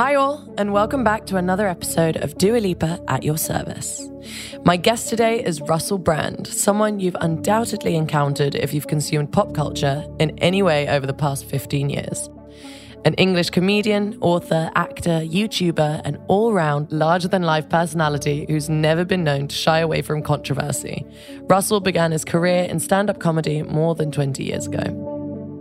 [0.00, 4.08] Hi, all, and welcome back to another episode of Dua Lipa at your service.
[4.64, 10.02] My guest today is Russell Brand, someone you've undoubtedly encountered if you've consumed pop culture
[10.18, 12.30] in any way over the past 15 years.
[13.04, 19.04] An English comedian, author, actor, YouTuber, and all round larger than life personality who's never
[19.04, 21.04] been known to shy away from controversy,
[21.42, 25.09] Russell began his career in stand up comedy more than 20 years ago.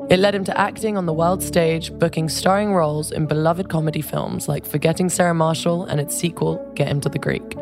[0.09, 4.01] It led him to acting on the world stage, booking starring roles in beloved comedy
[4.01, 7.53] films like Forgetting Sarah Marshall and its sequel, Get Him to the Greek.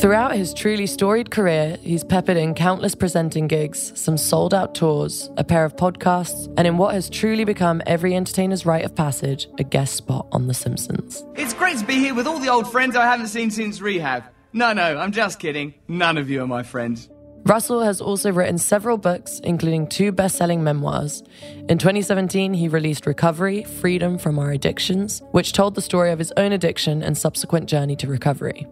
[0.00, 5.28] Throughout his truly storied career, he's peppered in countless presenting gigs, some sold out tours,
[5.36, 9.46] a pair of podcasts, and in what has truly become every entertainer's rite of passage,
[9.58, 11.22] a guest spot on The Simpsons.
[11.34, 14.24] It's great to be here with all the old friends I haven't seen since rehab.
[14.54, 15.74] No, no, I'm just kidding.
[15.86, 17.09] None of you are my friends.
[17.44, 21.22] Russell has also written several books, including two best selling memoirs.
[21.68, 26.32] In 2017, he released Recovery Freedom from Our Addictions, which told the story of his
[26.36, 28.66] own addiction and subsequent journey to recovery.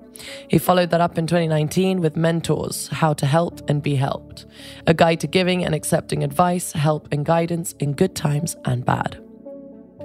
[0.48, 4.44] He followed that up in 2019 with Mentors How to Help and Be Helped,
[4.86, 9.18] a guide to giving and accepting advice, help, and guidance in good times and bad.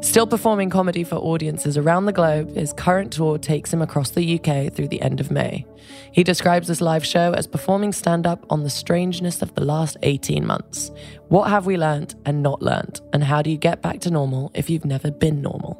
[0.03, 4.37] Still performing comedy for audiences around the globe, his current tour takes him across the
[4.37, 5.65] UK through the end of May.
[6.11, 9.95] He describes this live show as performing stand up on the strangeness of the last
[10.03, 10.91] 18 months.
[11.29, 12.99] What have we learnt and not learnt?
[13.13, 15.79] And how do you get back to normal if you've never been normal?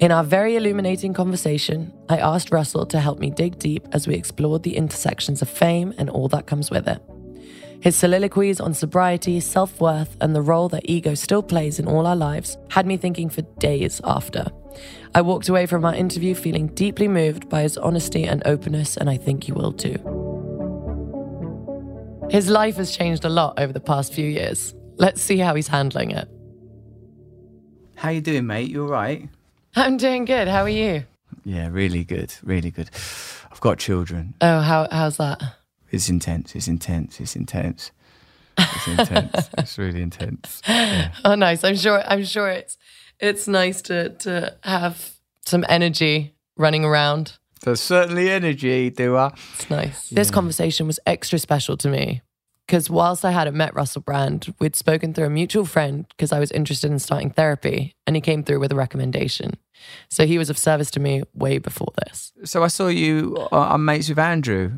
[0.00, 4.14] In our very illuminating conversation, I asked Russell to help me dig deep as we
[4.14, 7.00] explored the intersections of fame and all that comes with it.
[7.80, 12.06] His soliloquies on sobriety, self worth, and the role that ego still plays in all
[12.06, 14.46] our lives had me thinking for days after.
[15.14, 19.08] I walked away from our interview feeling deeply moved by his honesty and openness, and
[19.08, 19.96] I think you will too.
[22.30, 24.74] His life has changed a lot over the past few years.
[24.96, 26.28] Let's see how he's handling it.
[27.94, 28.70] How you doing, mate?
[28.70, 29.28] You all right?
[29.76, 30.48] I'm doing good.
[30.48, 31.04] How are you?
[31.44, 32.90] Yeah, really good, really good.
[33.50, 34.34] I've got children.
[34.40, 35.42] Oh, how how's that?
[35.90, 36.54] It's intense.
[36.54, 37.20] It's intense.
[37.20, 37.90] It's intense.
[38.58, 39.50] It's intense.
[39.58, 40.62] it's really intense.
[40.68, 41.12] Yeah.
[41.24, 41.64] Oh, nice.
[41.64, 42.02] I'm sure.
[42.06, 42.76] I'm sure it's
[43.20, 45.12] it's nice to to have
[45.46, 47.38] some energy running around.
[47.62, 49.32] There's certainly energy, Dua.
[49.54, 50.10] It's nice.
[50.10, 52.22] This conversation was extra special to me
[52.68, 56.38] because whilst I hadn't met Russell Brand, we'd spoken through a mutual friend because I
[56.38, 59.54] was interested in starting therapy, and he came through with a recommendation.
[60.10, 62.32] So he was of service to me way before this.
[62.44, 63.36] So I saw you.
[63.50, 64.72] Uh, I'm mates with Andrew.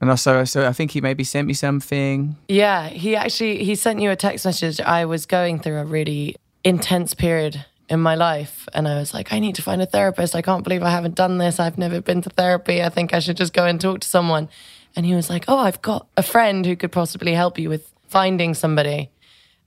[0.00, 2.36] And also, so I think he maybe sent me something.
[2.48, 4.80] Yeah, he actually he sent you a text message.
[4.80, 9.32] I was going through a really intense period in my life and I was like,
[9.32, 10.34] I need to find a therapist.
[10.34, 11.58] I can't believe I haven't done this.
[11.58, 12.82] I've never been to therapy.
[12.82, 14.48] I think I should just go and talk to someone.
[14.94, 17.92] And he was like, "Oh, I've got a friend who could possibly help you with
[18.08, 19.10] finding somebody."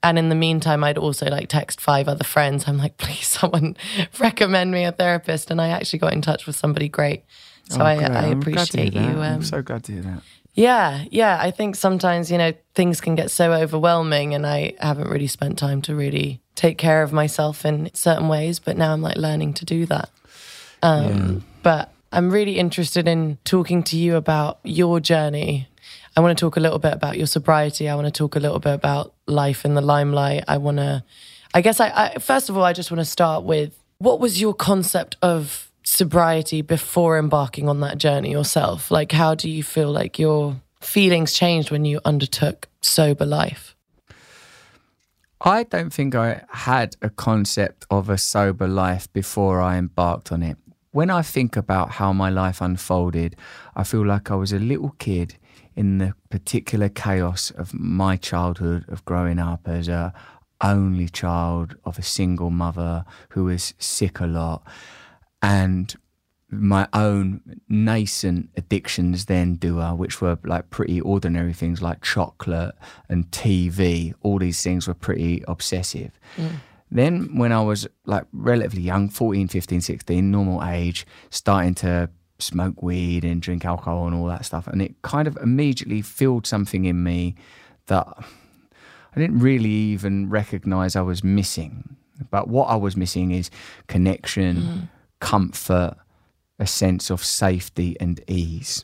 [0.03, 2.67] And in the meantime, I'd also like text five other friends.
[2.67, 3.75] I'm like, "Please someone
[4.19, 7.23] recommend me a therapist." And I actually got in touch with somebody great.
[7.71, 7.93] So Oh, I.
[7.95, 8.99] I I'm glad to hear appreciate you.
[9.01, 9.17] that.
[9.17, 10.21] I'm Um, so glad to hear that.
[10.53, 11.37] yeah, yeah.
[11.41, 15.57] I think sometimes, you know, things can get so overwhelming and I haven't really spent
[15.57, 18.59] time to really take care of myself in certain ways.
[18.59, 20.09] But now I'm like learning to do that.
[20.83, 25.67] Um, But I'm really interested in talking to you about your journey.
[26.17, 27.87] I want to talk a little bit about your sobriety.
[27.87, 30.43] I want to talk a little bit about life in the limelight.
[30.47, 31.03] I want to,
[31.53, 34.41] I guess, I, I first of all, I just want to start with what was
[34.41, 38.89] your concept of sobriety before embarking on that journey yourself?
[38.91, 43.75] Like, how do you feel like your feelings changed when you undertook sober life?
[45.41, 50.43] I don't think I had a concept of a sober life before I embarked on
[50.43, 50.57] it.
[50.91, 53.35] When I think about how my life unfolded,
[53.75, 55.35] I feel like I was a little kid
[55.75, 60.13] in the particular chaos of my childhood of growing up as a
[60.63, 64.63] only child of a single mother who was sick a lot
[65.41, 65.95] and
[66.53, 72.75] my own nascent addictions then Dua, uh, which were like pretty ordinary things like chocolate
[73.07, 74.13] and TV.
[74.21, 76.19] All these things were pretty obsessive.
[76.35, 76.55] Mm.
[76.91, 82.81] Then when I was like relatively young, 14, 15, 16, normal age, starting to smoke
[82.83, 84.67] weed and drink alcohol and all that stuff.
[84.67, 87.35] And it kind of immediately filled something in me
[87.85, 88.05] that
[89.15, 91.95] I didn't really even recognize I was missing.
[92.29, 93.49] But what I was missing is
[93.87, 94.89] connection, mm.
[95.21, 95.95] Comfort,
[96.59, 98.83] a sense of safety and ease.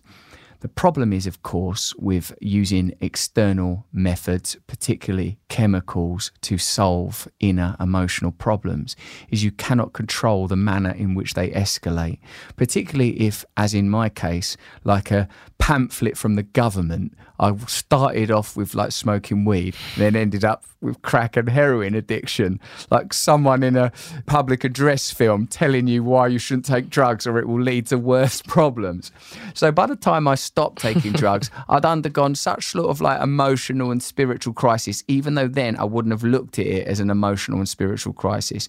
[0.59, 8.31] The problem is, of course, with using external methods, particularly chemicals, to solve inner emotional
[8.31, 8.95] problems,
[9.29, 12.19] is you cannot control the manner in which they escalate.
[12.55, 15.27] Particularly if, as in my case, like a
[15.59, 21.01] pamphlet from the government, I started off with like smoking weed, then ended up with
[21.01, 22.59] crack and heroin addiction,
[22.89, 23.91] like someone in a
[24.25, 27.97] public address film telling you why you shouldn't take drugs or it will lead to
[27.97, 29.11] worse problems.
[29.53, 33.91] So by the time I stopped taking drugs, I'd undergone such sort of like emotional
[33.91, 37.59] and spiritual crisis, even though then I wouldn't have looked at it as an emotional
[37.59, 38.67] and spiritual crisis.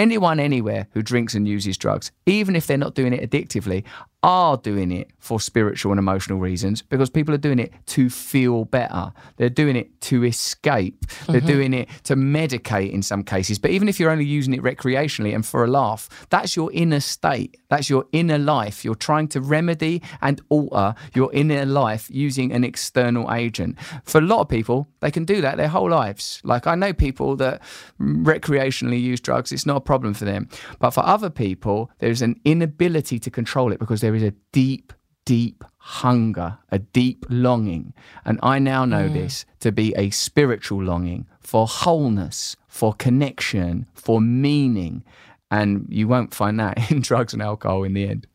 [0.00, 3.84] Anyone anywhere who drinks and uses drugs, even if they're not doing it addictively,
[4.22, 8.64] are doing it for spiritual and emotional reasons because people are doing it to feel
[8.64, 9.12] better.
[9.36, 11.04] They're doing it to escape.
[11.26, 11.46] They're mm-hmm.
[11.46, 13.58] doing it to medicate in some cases.
[13.58, 17.00] But even if you're only using it recreationally and for a laugh, that's your inner
[17.00, 17.58] state.
[17.68, 18.86] That's your inner life.
[18.86, 23.78] You're trying to remedy and alter your inner life using an external agent.
[24.04, 26.40] For a lot of people, they can do that their whole lives.
[26.44, 27.60] Like I know people that
[28.00, 30.48] recreationally use drugs, it's not a problem for them.
[30.78, 34.92] But for other people, there's an inability to control it because there is a deep,
[35.24, 37.94] deep hunger, a deep longing.
[38.24, 39.14] And I now know mm.
[39.14, 45.02] this to be a spiritual longing for wholeness, for connection, for meaning.
[45.50, 48.26] And you won't find that in drugs and alcohol in the end.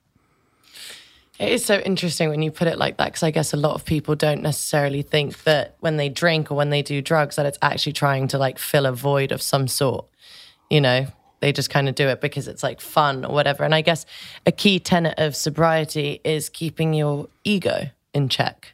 [1.40, 3.76] It is so interesting when you put it like that because I guess a lot
[3.76, 7.46] of people don't necessarily think that when they drink or when they do drugs that
[7.46, 10.06] it's actually trying to like fill a void of some sort.
[10.70, 11.08] You know,
[11.42, 13.64] they just kind of do it because it's like fun or whatever.
[13.64, 14.06] And I guess
[14.46, 18.74] a key tenet of sobriety is keeping your ego in check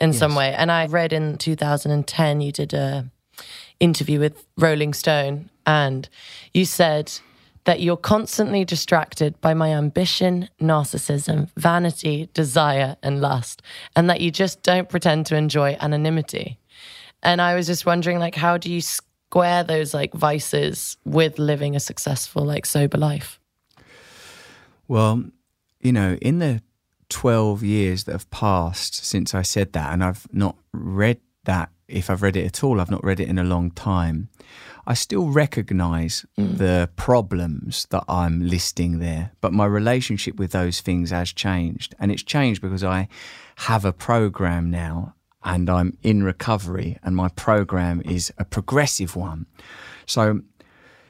[0.00, 0.18] in yes.
[0.18, 0.52] some way.
[0.52, 3.10] And I read in 2010 you did a
[3.78, 6.08] interview with Rolling Stone and
[6.52, 7.12] you said
[7.64, 13.62] that you're constantly distracted by my ambition, narcissism, vanity, desire, and lust,
[13.94, 16.58] and that you just don't pretend to enjoy anonymity.
[17.22, 21.76] And I was just wondering, like, how do you square those like vices with living
[21.76, 23.38] a successful, like, sober life?
[24.88, 25.24] Well,
[25.80, 26.62] you know, in the
[27.10, 32.08] 12 years that have passed since I said that, and I've not read that, if
[32.08, 34.28] I've read it at all, I've not read it in a long time.
[34.86, 36.58] I still recognize mm.
[36.58, 41.94] the problems that I'm listing there, but my relationship with those things has changed.
[41.98, 43.08] And it's changed because I
[43.56, 49.46] have a program now and I'm in recovery, and my program is a progressive one.
[50.04, 50.42] So,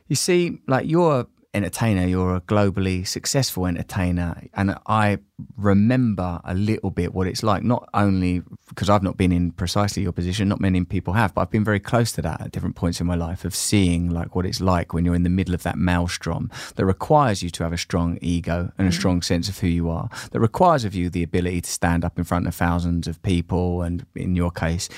[0.06, 4.40] you see, like you're entertainer, you're a globally successful entertainer.
[4.54, 5.18] And I
[5.56, 10.02] remember a little bit what it's like, not only because I've not been in precisely
[10.02, 12.76] your position, not many people have, but I've been very close to that at different
[12.76, 15.54] points in my life of seeing like what it's like when you're in the middle
[15.54, 18.94] of that maelstrom that requires you to have a strong ego and a mm.
[18.94, 22.16] strong sense of who you are, that requires of you the ability to stand up
[22.16, 24.88] in front of thousands of people and in your case,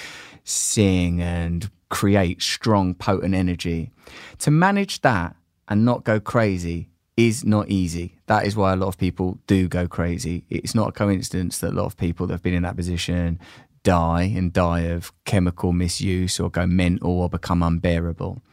[0.45, 3.91] sing and create strong, potent energy.
[4.39, 5.37] To manage that
[5.73, 8.19] and not go crazy is not easy.
[8.27, 10.45] That is why a lot of people do go crazy.
[10.51, 13.41] It's not a coincidence that a lot of people that have been in that position
[13.83, 18.43] die and die of chemical misuse or go mental or become unbearable.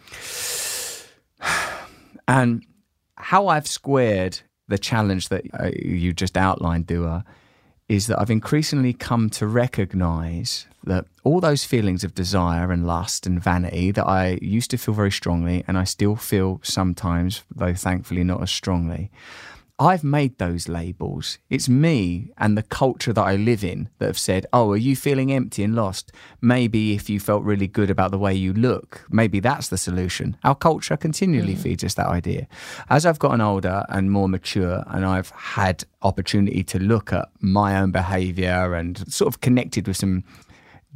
[2.27, 2.63] And
[3.15, 7.25] how I've squared the challenge that uh, you just outlined, Dua,
[7.89, 13.25] is that I've increasingly come to recognize that all those feelings of desire and lust
[13.25, 17.73] and vanity that I used to feel very strongly, and I still feel sometimes, though
[17.73, 19.11] thankfully not as strongly,
[19.81, 21.37] I've made those labels.
[21.49, 24.93] It's me and the culture that I live in that have said, Oh, are you
[24.93, 26.11] feeling empty and lost?
[26.41, 30.35] Maybe if you felt really good about the way you look, maybe that's the solution.
[30.43, 31.59] Our culture continually mm.
[31.59, 32.49] feeds us that idea.
[32.89, 37.79] As I've gotten older and more mature, and I've had opportunity to look at my
[37.79, 40.25] own behavior and sort of connected with some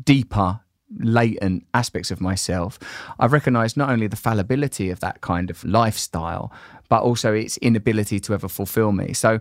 [0.04, 0.60] deeper
[1.00, 2.80] latent aspects of myself,
[3.20, 6.52] I've recognized not only the fallibility of that kind of lifestyle,
[6.90, 9.14] but also its inability to ever fulfill me.
[9.14, 9.40] So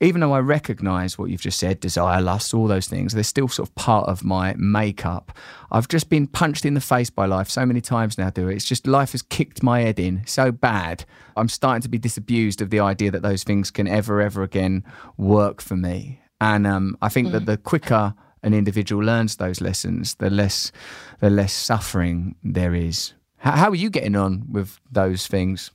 [0.00, 3.48] even though I recognize what you've just said, desire, lust, all those things, they're still
[3.48, 5.36] sort of part of my makeup.
[5.72, 8.52] I've just been punched in the face by life so many times now, Dua.
[8.52, 11.04] It's just life has kicked my head in so bad.
[11.36, 14.84] I'm starting to be disabused of the idea that those things can ever, ever again
[15.16, 16.20] work for me.
[16.40, 17.32] And um, I think mm.
[17.32, 20.72] that the quicker an individual learns those lessons, the less
[21.20, 23.14] the less suffering there is.
[23.38, 25.70] How, how are you getting on with those things?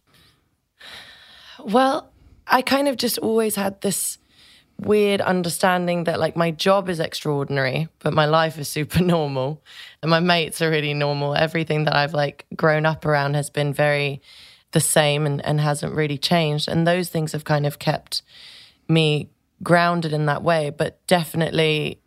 [1.59, 2.11] Well,
[2.47, 4.17] I kind of just always had this
[4.79, 9.61] weird understanding that like my job is extraordinary, but my life is super normal
[10.01, 11.35] and my mates are really normal.
[11.35, 14.21] Everything that I've like grown up around has been very
[14.71, 16.67] the same and, and hasn't really changed.
[16.67, 18.23] And those things have kind of kept
[18.87, 19.29] me
[19.61, 21.99] grounded in that way, but definitely,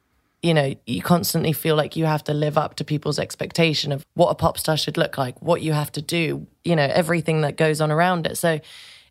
[0.43, 4.05] you know, you constantly feel like you have to live up to people's expectation of
[4.15, 7.41] what a pop star should look like, what you have to do, you know, everything
[7.41, 8.37] that goes on around it.
[8.37, 8.61] So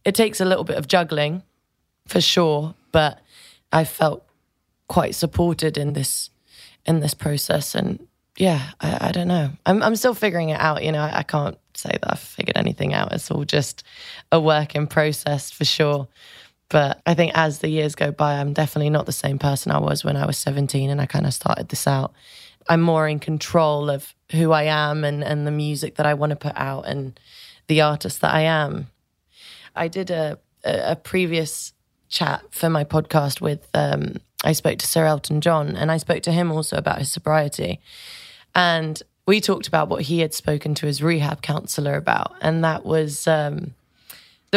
[0.06, 1.44] it takes a little bit of juggling
[2.08, 3.20] for sure, but
[3.72, 4.24] I felt
[4.88, 6.30] quite supported in this
[6.86, 9.50] in this process and yeah, I, I don't know.
[9.66, 12.58] I'm I'm still figuring it out, you know, I, I can't say that I've figured
[12.58, 13.12] anything out.
[13.14, 13.84] It's all just
[14.32, 16.08] a work in process for sure.
[16.70, 19.80] But I think as the years go by, I'm definitely not the same person I
[19.80, 22.14] was when I was 17 and I kind of started this out.
[22.68, 26.32] I'm more in control of who I am and, and the music that I want
[26.32, 27.20] to put out and
[27.68, 28.88] the artist that I am.
[29.76, 31.74] I did a, a, previous
[32.10, 36.24] chat for my podcast with, um, I spoke to Sir Elton John and I spoke
[36.24, 37.80] to him also about his sobriety.
[38.56, 42.34] And we talked about what he had spoken to his rehab counselor about.
[42.42, 43.76] And that was, um,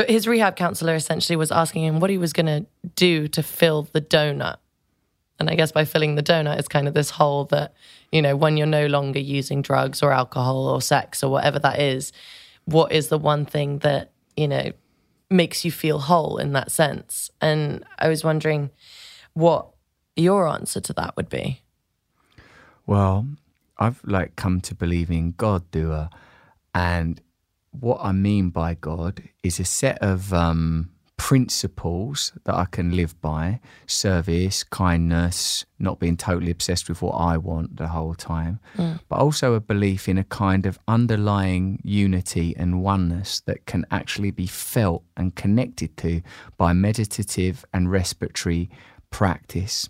[0.04, 3.88] his rehab counselor essentially was asking him what he was going to do to fill
[3.92, 4.56] the donut.
[5.38, 7.72] And I guess by filling the donut, it's kind of this hole that,
[8.10, 11.80] you know, when you're no longer using drugs or alcohol or sex or whatever that
[11.80, 12.12] is,
[12.64, 14.72] what is the one thing that, you know,
[15.30, 17.30] makes you feel whole in that sense?
[17.40, 18.70] And I was wondering
[19.34, 19.68] what
[20.16, 21.62] your answer to that would be.
[22.86, 23.26] Well,
[23.78, 26.10] I've like come to believe in God, Dua,
[26.74, 27.20] and
[27.70, 33.20] what I mean by God is a set of um, principles that I can live
[33.20, 38.98] by service, kindness, not being totally obsessed with what I want the whole time, mm.
[39.08, 44.30] but also a belief in a kind of underlying unity and oneness that can actually
[44.30, 46.22] be felt and connected to
[46.56, 48.70] by meditative and respiratory
[49.10, 49.88] practice.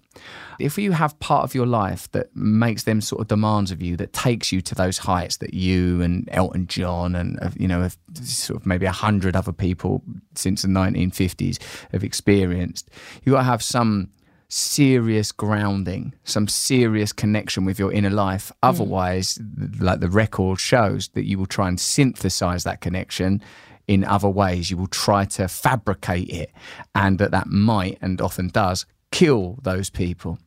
[0.59, 3.97] If you have part of your life that makes them sort of demands of you,
[3.97, 7.89] that takes you to those heights that you and Elton John and uh, you know
[8.15, 10.03] sort of maybe a hundred other people
[10.35, 12.91] since the 1950s have experienced,
[13.25, 14.11] you got to have some
[14.49, 18.49] serious grounding, some serious connection with your inner life.
[18.49, 18.55] Mm.
[18.63, 19.39] Otherwise,
[19.79, 23.43] like the record shows, that you will try and synthesize that connection
[23.87, 24.71] in other ways.
[24.71, 26.53] You will try to fabricate it,
[26.95, 30.39] and that that might and often does kill those people.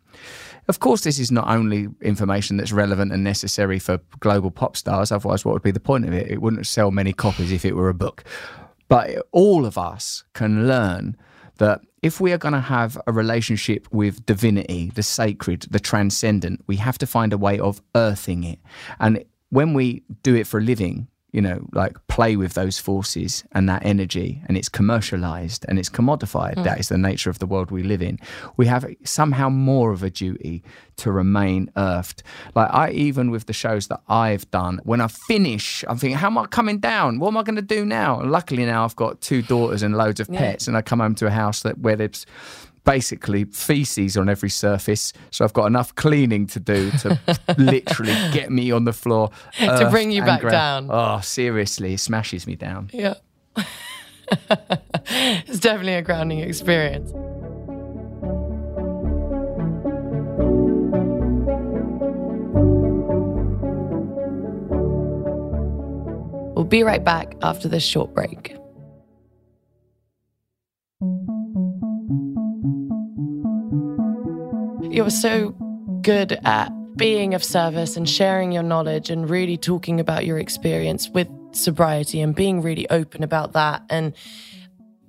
[0.67, 5.11] Of course, this is not only information that's relevant and necessary for global pop stars,
[5.11, 6.29] otherwise, what would be the point of it?
[6.29, 8.23] It wouldn't sell many copies if it were a book.
[8.87, 11.15] But all of us can learn
[11.57, 16.63] that if we are going to have a relationship with divinity, the sacred, the transcendent,
[16.67, 18.59] we have to find a way of earthing it.
[18.99, 23.43] And when we do it for a living, you know, like play with those forces
[23.53, 26.55] and that energy, and it's commercialized and it's commodified.
[26.55, 26.63] Mm.
[26.65, 28.19] That is the nature of the world we live in.
[28.57, 30.63] We have somehow more of a duty
[30.97, 32.23] to remain earthed.
[32.53, 36.27] Like I, even with the shows that I've done, when I finish, I'm thinking, how
[36.27, 37.19] am I coming down?
[37.19, 38.19] What am I going to do now?
[38.19, 40.39] And luckily now I've got two daughters and loads of yeah.
[40.39, 42.25] pets, and I come home to a house that where there's
[42.83, 45.13] basically feces on every surface.
[45.29, 47.19] So I've got enough cleaning to do to
[47.57, 50.89] literally get me on the floor to bring you back down.
[50.89, 52.89] Oh, seriously, it smashes me down.
[52.93, 53.15] Yeah.
[55.09, 57.11] it's definitely a grounding experience.
[66.55, 68.55] We'll be right back after this short break.
[74.91, 75.51] You're so
[76.01, 81.07] good at being of service and sharing your knowledge and really talking about your experience
[81.07, 83.83] with sobriety and being really open about that.
[83.89, 84.13] And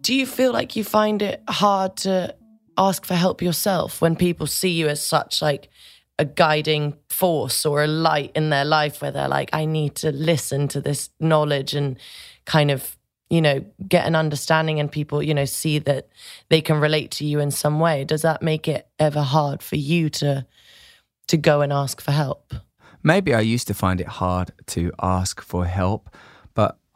[0.01, 2.33] do you feel like you find it hard to
[2.79, 5.69] ask for help yourself when people see you as such like
[6.17, 10.13] a guiding force or a light in their life where they're like, I need to
[10.13, 11.99] listen to this knowledge and
[12.45, 12.97] kind of
[13.33, 16.11] you know, get an understanding and people, you know, see that
[16.51, 19.77] they can relate to you in some way, does that make it ever hard for
[19.77, 20.47] you to
[21.29, 22.53] to go and ask for help?
[23.03, 26.15] Maybe I used to find it hard to ask for help,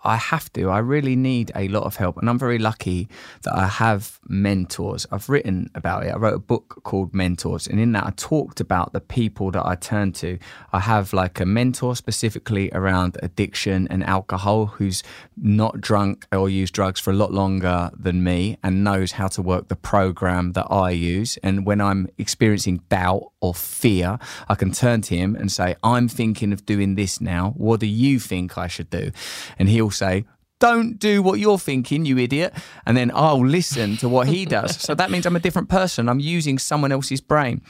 [0.07, 0.71] I have to.
[0.71, 2.17] I really need a lot of help.
[2.19, 3.09] And I'm very lucky
[3.43, 5.07] that I have mentors.
[5.11, 6.15] I've written about it.
[6.15, 7.67] I wrote a book called Mentors.
[7.67, 10.39] And in that, I talked about the people that I turn to.
[10.73, 15.03] I have like a mentor specifically around addiction and alcohol who's
[15.37, 19.43] not drunk or used drugs for a lot longer than me and knows how to
[19.43, 21.37] work the program that I use.
[21.43, 26.09] And when I'm experiencing doubt or fear, I can turn to him and say, I'm
[26.09, 27.53] thinking of doing this now.
[27.57, 29.11] What do you think I should do?
[29.59, 30.25] And he'll say,
[30.59, 32.55] don't do what you're thinking, you idiot.
[32.87, 34.81] And then I'll listen to what he does.
[34.81, 36.09] so that means I'm a different person.
[36.09, 37.61] I'm using someone else's brain.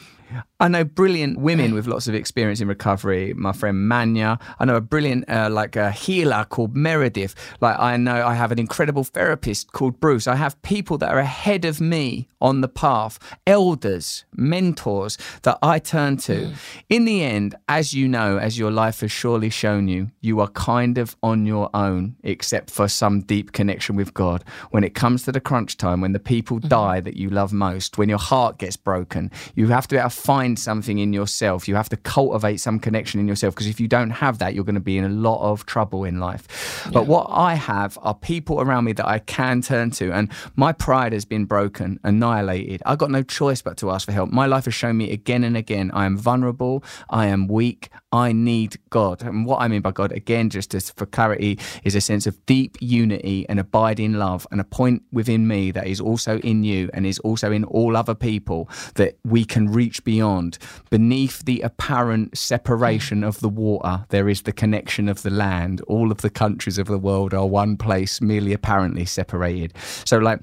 [0.59, 3.35] I know brilliant women with lots of experience in recovery.
[3.35, 4.38] My friend Manya.
[4.59, 7.35] I know a brilliant uh, like a healer called Meredith.
[7.61, 10.26] Like I know I have an incredible therapist called Bruce.
[10.26, 15.78] I have people that are ahead of me on the path, elders, mentors that I
[15.78, 16.37] turn to.
[16.37, 16.54] Mm.
[16.88, 20.49] In the end, as you know, as your life has surely shown you, you are
[20.49, 24.45] kind of on your own, except for some deep connection with God.
[24.71, 26.68] When it comes to the crunch time, when the people mm-hmm.
[26.68, 30.11] die that you love most, when your heart gets broken, you have to be able
[30.11, 31.68] to find something in yourself.
[31.68, 34.64] You have to cultivate some connection in yourself because if you don't have that, you're
[34.64, 36.82] going to be in a lot of trouble in life.
[36.87, 36.92] Yeah.
[36.92, 40.73] But what I have are people around me that I can turn to, and my
[40.73, 42.82] pride has been broken, annihilated.
[42.87, 44.30] I got no choice but to ask for help.
[44.30, 48.32] My life has shown me again and again I am vulnerable, I am weak, I
[48.32, 49.23] need God.
[49.23, 52.44] And what I mean by God, again, just as for clarity, is a sense of
[52.46, 56.88] deep unity and abiding love, and a point within me that is also in you
[56.94, 60.56] and is also in all other people that we can reach beyond.
[60.88, 65.82] Beneath the apparent separation of the water, there is the connection of the land.
[65.82, 69.75] All of the countries of the world are one place, merely apparently separated.
[70.06, 70.40] So, like,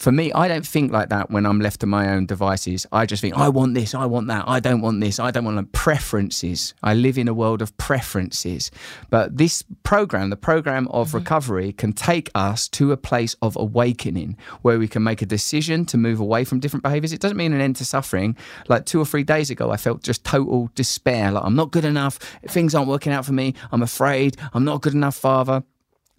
[0.00, 2.86] for me, I don't think like that when I'm left to my own devices.
[2.90, 5.44] I just think, I want this, I want that, I don't want this, I don't
[5.44, 5.66] want them.
[5.66, 6.72] Preferences.
[6.82, 8.70] I live in a world of preferences.
[9.10, 11.18] But this program, the program of mm-hmm.
[11.18, 15.84] recovery, can take us to a place of awakening where we can make a decision
[15.86, 17.12] to move away from different behaviors.
[17.12, 18.38] It doesn't mean an end to suffering.
[18.68, 21.30] Like two or three days ago, I felt just total despair.
[21.30, 22.16] Like, I'm not good enough.
[22.48, 23.54] Things aren't working out for me.
[23.70, 24.38] I'm afraid.
[24.54, 25.62] I'm not good enough, Father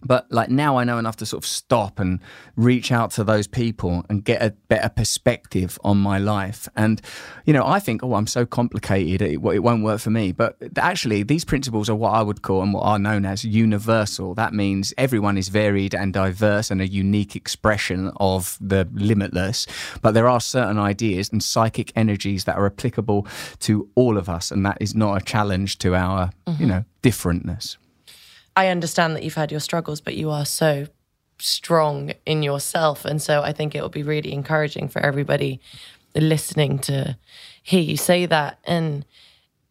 [0.04, 2.20] but like now I know enough to sort of stop and
[2.56, 6.68] reach out to those people and get a better perspective on my life.
[6.76, 7.00] And,
[7.44, 10.32] you know, I think, oh, I'm so complicated, it, it won't work for me.
[10.32, 14.34] But actually, these principles are what I would call and what are known as universal.
[14.34, 19.66] That means everyone is varied and diverse and a unique expression of the limitless.
[20.00, 23.26] But there are certain ideas and psychic energies that are applicable
[23.60, 24.50] to all of us.
[24.50, 26.60] And that is not a challenge to our, mm-hmm.
[26.60, 27.76] you know, differentness.
[28.56, 30.86] I understand that you've had your struggles, but you are so
[31.38, 33.04] strong in yourself.
[33.04, 35.60] And so I think it will be really encouraging for everybody
[36.14, 37.16] listening to
[37.62, 38.58] hear you say that.
[38.64, 39.04] And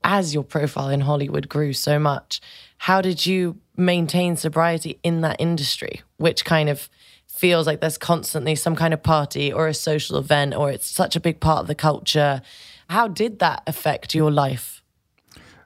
[0.04, 2.42] as your profile in Hollywood grew so much,
[2.80, 6.90] how did you maintain sobriety in that industry, which kind of
[7.28, 11.16] feels like there's constantly some kind of party or a social event or it's such
[11.16, 12.42] a big part of the culture?
[12.90, 14.81] How did that affect your life?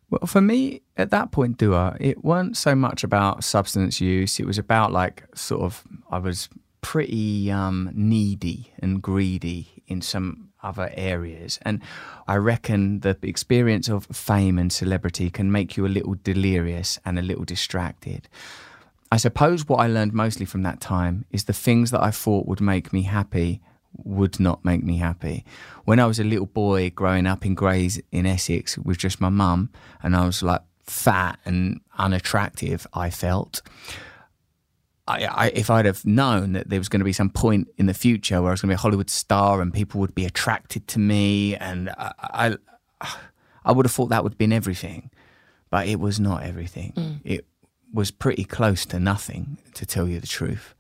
[0.09, 4.39] Well, for me, at that point, Dua, it weren't so much about substance use.
[4.39, 6.49] It was about like sort of, I was
[6.81, 11.59] pretty um, needy and greedy in some other areas.
[11.63, 11.81] And
[12.27, 17.17] I reckon the experience of fame and celebrity can make you a little delirious and
[17.17, 18.27] a little distracted.
[19.11, 22.47] I suppose what I learned mostly from that time is the things that I thought
[22.47, 23.61] would make me happy
[24.03, 25.45] would not make me happy.
[25.85, 29.29] When I was a little boy growing up in Grays in Essex with just my
[29.29, 29.69] mum,
[30.03, 33.61] and I was like fat and unattractive, I felt.
[35.07, 37.85] I, I, if I'd have known that there was going to be some point in
[37.85, 40.25] the future where I was going to be a Hollywood star and people would be
[40.25, 42.57] attracted to me, and I,
[43.01, 43.15] I,
[43.63, 45.11] I would have thought that would have been everything,
[45.69, 46.93] but it was not everything.
[46.95, 47.19] Mm.
[47.23, 47.45] It
[47.93, 50.74] was pretty close to nothing, to tell you the truth.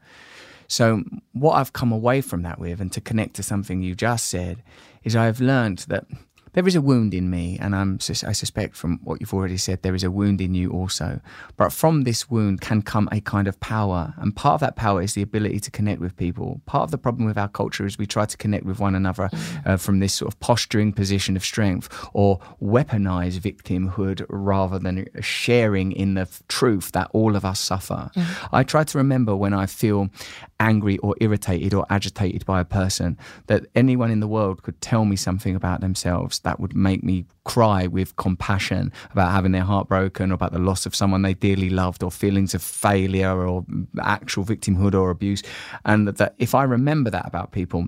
[0.67, 4.25] So, what I've come away from that with, and to connect to something you just
[4.27, 4.63] said,
[5.03, 6.05] is I've learned that
[6.55, 9.81] there is a wound in me, and I'm, I suspect from what you've already said,
[9.81, 11.19] there is a wound in you also.
[11.57, 15.01] But from this wound can come a kind of power, and part of that power
[15.01, 16.61] is the ability to connect with people.
[16.65, 19.29] Part of the problem with our culture is we try to connect with one another
[19.33, 19.67] mm.
[19.67, 25.91] uh, from this sort of posturing position of strength or weaponize victimhood rather than sharing
[25.91, 28.09] in the truth that all of us suffer.
[28.15, 28.49] Mm.
[28.53, 30.09] I try to remember when I feel
[30.57, 35.03] angry or irritated or agitated by a person that anyone in the world could tell
[35.03, 39.89] me something about themselves that would make me cry with compassion about having their heart
[39.89, 43.65] broken or about the loss of someone they dearly loved or feelings of failure or
[44.01, 45.43] actual victimhood or abuse.
[45.83, 47.87] And that if I remember that about people,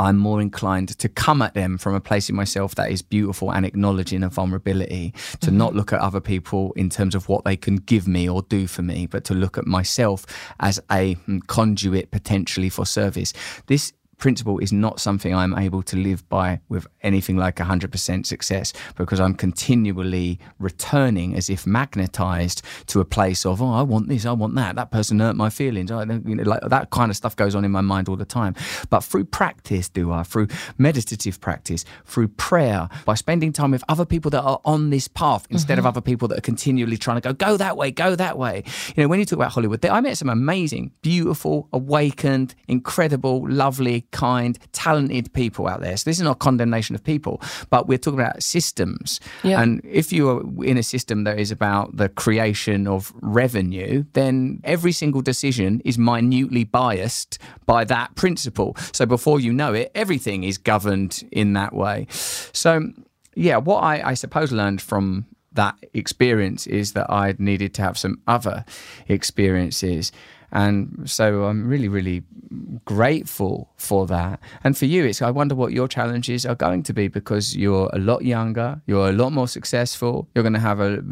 [0.00, 3.52] I'm more inclined to come at them from a place in myself that is beautiful
[3.52, 5.58] and acknowledging a vulnerability, to mm-hmm.
[5.58, 8.68] not look at other people in terms of what they can give me or do
[8.68, 10.24] for me, but to look at myself
[10.60, 13.32] as a mm, conduit potentially for service.
[13.66, 18.72] This principle is not something I'm able to live by with anything like 100% success
[18.96, 24.26] because I'm continually returning as if magnetized to a place of, oh, I want this,
[24.26, 24.76] I want that.
[24.76, 25.90] That person hurt my feelings.
[25.90, 28.24] I, you know, like that kind of stuff goes on in my mind all the
[28.24, 28.54] time.
[28.90, 30.24] But through practice, Dua?
[30.24, 35.08] Through meditative practice, through prayer, by spending time with other people that are on this
[35.08, 35.80] path instead mm-hmm.
[35.80, 38.64] of other people that are continually trying to go, go that way, go that way.
[38.96, 44.07] You know, when you talk about Hollywood, I met some amazing, beautiful, awakened, incredible, lovely,
[44.10, 45.96] kind, talented people out there.
[45.96, 47.40] So this is not condemnation of people,
[47.70, 49.20] but we're talking about systems.
[49.42, 49.60] Yeah.
[49.60, 54.60] And if you are in a system that is about the creation of revenue, then
[54.64, 58.76] every single decision is minutely biased by that principle.
[58.92, 62.06] So before you know it, everything is governed in that way.
[62.10, 62.92] So
[63.34, 67.98] yeah, what I, I suppose learned from that experience is that I needed to have
[67.98, 68.64] some other
[69.08, 70.12] experiences.
[70.52, 72.22] And so I'm really, really
[72.84, 74.40] grateful for that.
[74.64, 77.90] And for you, it's I wonder what your challenges are going to be because you're
[77.92, 81.02] a lot younger, you're a lot more successful, you're going to have a,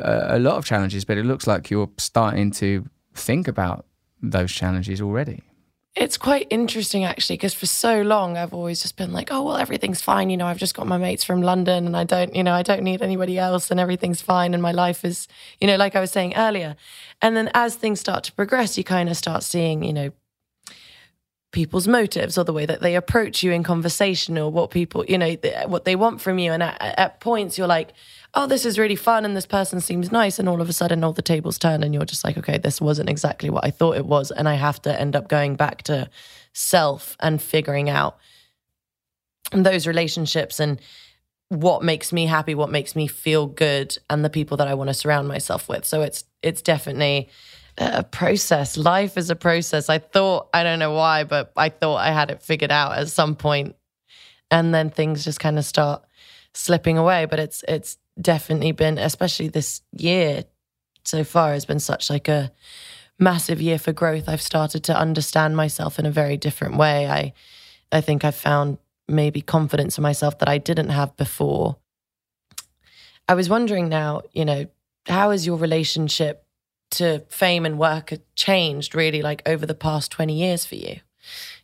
[0.00, 3.86] a, lot of challenges, but it looks like you're starting to think about
[4.22, 5.42] those challenges already.
[5.96, 9.56] It's quite interesting actually, because for so long I've always just been like, oh well,
[9.56, 10.28] everything's fine.
[10.28, 12.64] You know, I've just got my mates from London, and I don't, you know, I
[12.64, 15.28] don't need anybody else, and everything's fine, and my life is,
[15.60, 16.74] you know, like I was saying earlier.
[17.22, 20.10] And then as things start to progress, you kind of start seeing, you know,
[21.52, 25.16] people's motives or the way that they approach you in conversation or what people, you
[25.16, 26.50] know, what they want from you.
[26.50, 27.92] And at, at points, you're like,
[28.34, 30.38] oh, this is really fun and this person seems nice.
[30.38, 32.80] And all of a sudden, all the tables turn and you're just like, okay, this
[32.80, 34.30] wasn't exactly what I thought it was.
[34.30, 36.10] And I have to end up going back to
[36.52, 38.16] self and figuring out
[39.52, 40.80] those relationships and
[41.48, 44.88] what makes me happy, what makes me feel good, and the people that I want
[44.88, 45.84] to surround myself with.
[45.84, 47.28] So it's it's definitely
[47.78, 48.76] a process.
[48.76, 49.88] Life is a process.
[49.88, 53.08] I thought I don't know why, but I thought I had it figured out at
[53.08, 53.76] some point,
[54.50, 56.02] and then things just kind of start
[56.54, 57.26] slipping away.
[57.26, 60.44] But it's it's definitely been, especially this year
[61.04, 62.52] so far, has been such like a
[63.18, 64.28] massive year for growth.
[64.28, 67.08] I've started to understand myself in a very different way.
[67.08, 67.32] I
[67.92, 71.76] I think I've found maybe confidence in myself that I didn't have before.
[73.28, 74.66] I was wondering now, you know,
[75.06, 76.44] how has your relationship
[76.92, 81.00] to fame and work changed really like over the past 20 years for you?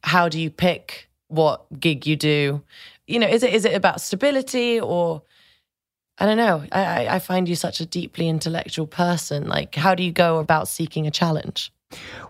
[0.02, 2.62] How do you pick what gig you do?
[3.06, 5.22] You know, is it is it about stability or
[6.20, 6.62] I don't know.
[6.70, 9.48] I, I find you such a deeply intellectual person.
[9.48, 11.72] Like, how do you go about seeking a challenge?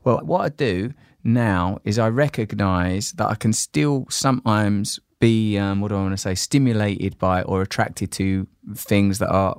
[0.04, 5.80] Well, what I do now is I recognize that I can still sometimes be, um,
[5.80, 9.58] what do I want to say, stimulated by or attracted to things that are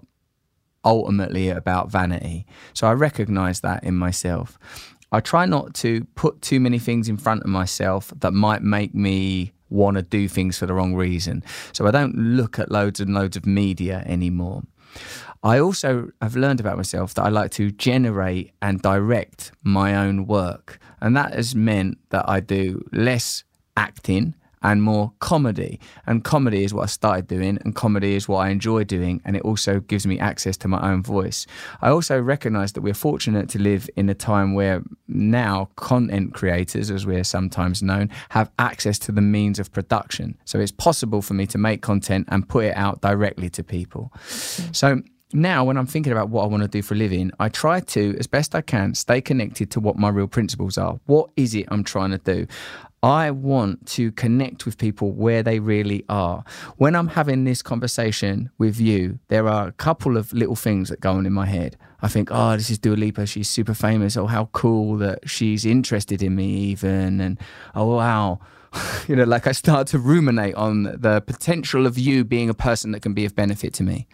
[0.84, 2.46] ultimately about vanity.
[2.74, 4.58] So I recognize that in myself.
[5.12, 8.96] I try not to put too many things in front of myself that might make
[8.96, 11.44] me want to do things for the wrong reason.
[11.74, 14.64] So I don't look at loads and loads of media anymore.
[15.44, 20.28] I also have learned about myself that I like to generate and direct my own
[20.28, 20.80] work.
[21.00, 23.44] And that has meant that I do less
[23.76, 25.80] acting and more comedy.
[26.06, 29.36] And comedy is what I started doing, and comedy is what I enjoy doing, and
[29.36, 31.48] it also gives me access to my own voice.
[31.82, 36.92] I also recognize that we're fortunate to live in a time where now content creators,
[36.92, 40.38] as we're sometimes known, have access to the means of production.
[40.46, 44.12] So it's possible for me to make content and put it out directly to people.
[44.16, 44.76] Mm.
[44.76, 45.02] So
[45.34, 47.80] now when I'm thinking about what I want to do for a living, I try
[47.80, 51.00] to, as best I can, stay connected to what my real principles are.
[51.06, 52.48] What is it I'm trying to do?
[53.04, 56.44] I want to connect with people where they really are.
[56.78, 61.00] When I'm having this conversation with you, there are a couple of little things that
[61.00, 61.78] go on in my head.
[62.04, 63.26] I think, oh, this is Dua Lipa.
[63.26, 64.16] She's super famous.
[64.18, 67.20] Oh, how cool that she's interested in me, even.
[67.20, 67.40] And
[67.74, 68.40] oh, wow.
[69.08, 72.92] you know, like I start to ruminate on the potential of you being a person
[72.92, 74.08] that can be of benefit to me.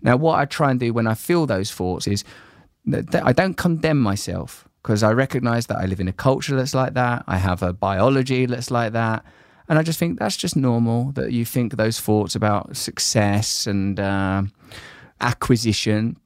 [0.00, 2.24] Now, what I try and do when I feel those thoughts is
[2.86, 6.74] that I don't condemn myself because I recognize that I live in a culture that's
[6.74, 7.24] like that.
[7.26, 9.24] I have a biology that's like that.
[9.68, 14.00] And I just think that's just normal that you think those thoughts about success and
[14.00, 14.42] uh,
[15.20, 16.16] acquisition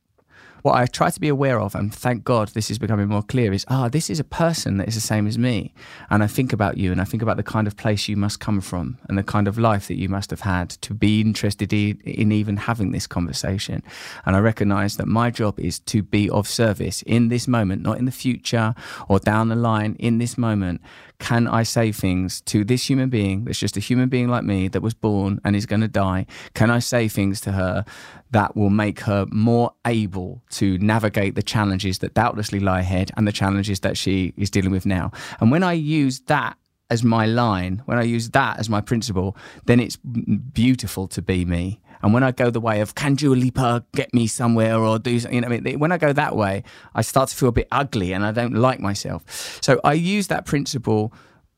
[0.64, 3.52] what I try to be aware of, and thank God this is becoming more clear,
[3.52, 5.74] is ah, this is a person that is the same as me.
[6.08, 8.40] And I think about you and I think about the kind of place you must
[8.40, 11.70] come from and the kind of life that you must have had to be interested
[11.70, 13.82] in, even having this conversation.
[14.24, 17.98] And I recognize that my job is to be of service in this moment, not
[17.98, 18.74] in the future
[19.06, 20.80] or down the line, in this moment
[21.18, 24.68] can I say things to this human being that's just a human being like me
[24.68, 26.26] that was born and is going to die?
[26.54, 27.84] Can I say things to her
[28.32, 33.26] that will make her more able to navigate the challenges that doubtlessly lie ahead and
[33.26, 35.12] the challenges that she is dealing with now?
[35.40, 36.56] And when I use that
[36.90, 41.44] as my line, when I use that as my principle, then it's beautiful to be
[41.44, 41.80] me.
[42.04, 45.18] And when I go the way of can Dua Lipa get me somewhere or do
[45.18, 46.62] something, you know, I mean, when I go that way,
[46.94, 49.58] I start to feel a bit ugly and I don't like myself.
[49.62, 51.14] So I use that principle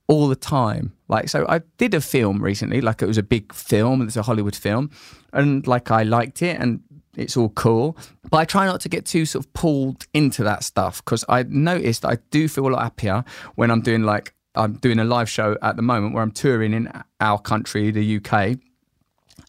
[0.07, 0.93] all the time.
[1.09, 4.23] Like, so I did a film recently, like it was a big film, it's a
[4.23, 4.93] Hollywood film,
[5.33, 6.81] and like I liked it and
[7.17, 7.99] it's all cool.
[8.31, 11.43] But I try not to get too sort of pulled into that stuff because I
[11.43, 13.25] noticed I do feel a lot happier
[13.57, 16.73] when I'm doing like I'm doing a live show at the moment where I'm touring
[16.73, 16.89] in
[17.21, 18.59] our country, the UK.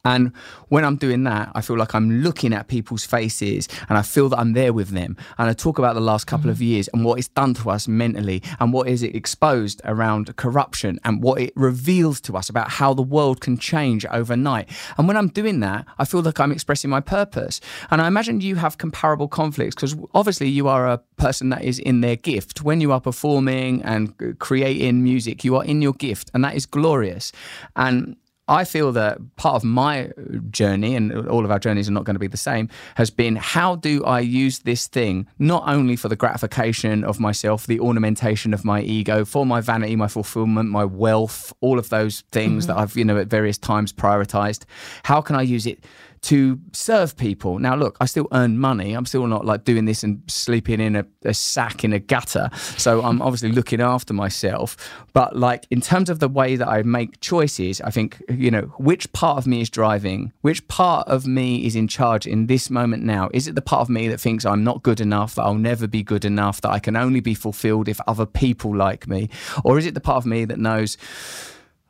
[0.06, 0.32] And
[0.70, 4.30] when I'm doing that, I feel like I'm looking at people's faces and I feel
[4.30, 5.18] that I'm there with them.
[5.38, 6.52] And I talk about the last couple mm-hmm.
[6.52, 10.34] of years and what it's done to us mentally and what is it exposed around
[10.38, 14.70] corruption and what it reveals to us about how the world can change overnight.
[14.98, 17.60] And when I'm doing that, I feel like I'm expressing my purpose.
[17.92, 21.80] And I imagine you have comparable conflicts because obviously you are a person that is
[21.80, 22.62] in their gift.
[22.62, 26.66] When you are performing and creating music, you are in your gift and that is
[26.66, 27.32] glorious.
[27.76, 28.16] And
[28.48, 30.12] I feel that part of my
[30.50, 33.36] journey, and all of our journeys are not going to be the same, has been
[33.36, 38.54] how do I use this thing not only for the gratification of myself, the ornamentation
[38.54, 42.76] of my ego, for my vanity, my fulfillment, my wealth, all of those things mm-hmm.
[42.76, 44.64] that I've, you know, at various times prioritized.
[45.04, 45.84] How can I use it?
[46.22, 47.60] To serve people.
[47.60, 48.94] Now, look, I still earn money.
[48.94, 52.50] I'm still not like doing this and sleeping in a, a, sack in a gutter.
[52.78, 54.76] So I'm obviously looking after myself.
[55.14, 58.74] But like in terms of the way that I make choices, I think, you know,
[58.78, 60.34] which part of me is driving?
[60.42, 63.30] Which part of me is in charge in this moment now?
[63.34, 65.88] Is it the part of me that thinks I'm not good enough, that I'll never
[65.88, 69.30] be good enough, that I can only be fulfilled if other people like me?
[69.64, 70.98] Or is it the part of me that knows,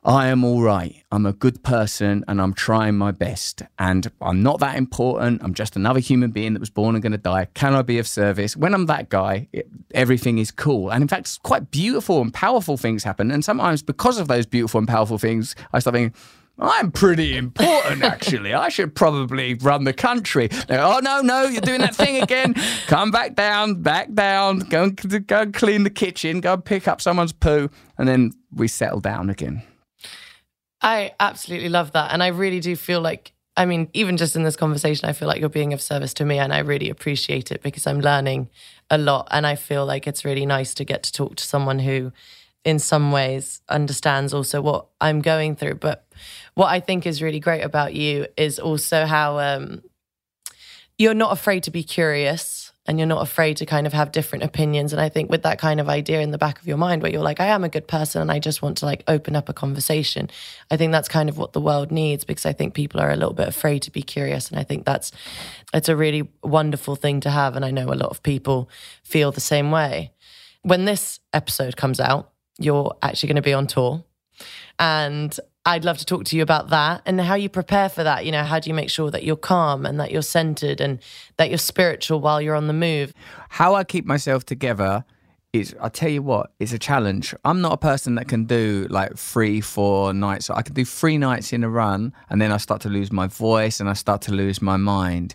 [0.04, 1.02] I am all right.
[1.10, 3.62] I'm a good person and I'm trying my best.
[3.78, 5.42] And I'm not that important.
[5.42, 7.46] I'm just another human being that was born and going to die.
[7.54, 8.56] Can I be of service?
[8.56, 10.90] When I'm that guy, it, everything is cool.
[10.90, 13.30] And in fact, quite beautiful and powerful things happen.
[13.30, 16.14] And sometimes because of those beautiful and powerful things, I start thinking,
[16.60, 18.52] I'm pretty important, actually.
[18.54, 20.48] I should probably run the country.
[20.70, 22.54] oh, no, no, you're doing that thing again.
[22.86, 26.88] Come back down, back down, go and, go and clean the kitchen, go and pick
[26.88, 27.68] up someone's poo.
[27.96, 29.62] And then we settle down again.
[30.80, 32.12] I absolutely love that.
[32.12, 35.28] And I really do feel like, I mean, even just in this conversation, I feel
[35.28, 38.48] like you're being of service to me and I really appreciate it because I'm learning
[38.88, 39.28] a lot.
[39.30, 42.12] And I feel like it's really nice to get to talk to someone who,
[42.64, 45.76] in some ways, understands also what I'm going through.
[45.76, 46.06] But
[46.54, 49.82] what I think is really great about you is also how um,
[50.96, 52.57] you're not afraid to be curious
[52.88, 54.94] and you're not afraid to kind of have different opinions.
[54.94, 57.12] And I think with that kind of idea in the back of your mind where
[57.12, 59.50] you're like, I am a good person and I just want to like open up
[59.50, 60.30] a conversation,
[60.70, 63.16] I think that's kind of what the world needs because I think people are a
[63.16, 64.50] little bit afraid to be curious.
[64.50, 65.12] And I think that's,
[65.74, 67.56] it's a really wonderful thing to have.
[67.56, 68.70] And I know a lot of people
[69.02, 70.10] feel the same way.
[70.62, 74.02] When this episode comes out, you're actually going to be on tour.
[74.78, 78.24] And I'd love to talk to you about that and how you prepare for that.
[78.24, 80.98] You know, how do you make sure that you're calm and that you're centered and
[81.36, 83.12] that you're spiritual while you're on the move?
[83.50, 85.04] How I keep myself together
[85.54, 87.34] is I tell you what, it's a challenge.
[87.42, 90.50] I'm not a person that can do like three, four nights.
[90.50, 93.28] I can do three nights in a run and then I start to lose my
[93.28, 95.34] voice and I start to lose my mind.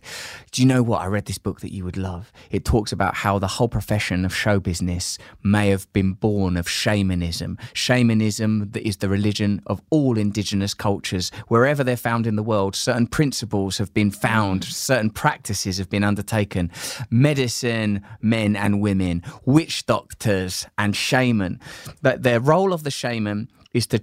[0.51, 1.01] Do you know what?
[1.01, 2.31] I read this book that you would love.
[2.51, 6.69] It talks about how the whole profession of show business may have been born of
[6.69, 7.57] shamanism.
[7.73, 11.31] Shamanism that is the religion of all indigenous cultures.
[11.47, 16.03] Wherever they're found in the world, certain principles have been found, certain practices have been
[16.03, 16.69] undertaken.
[17.09, 21.59] Medicine, men and women, witch doctors doctors and shaman.
[22.01, 24.01] That their role of the shaman is to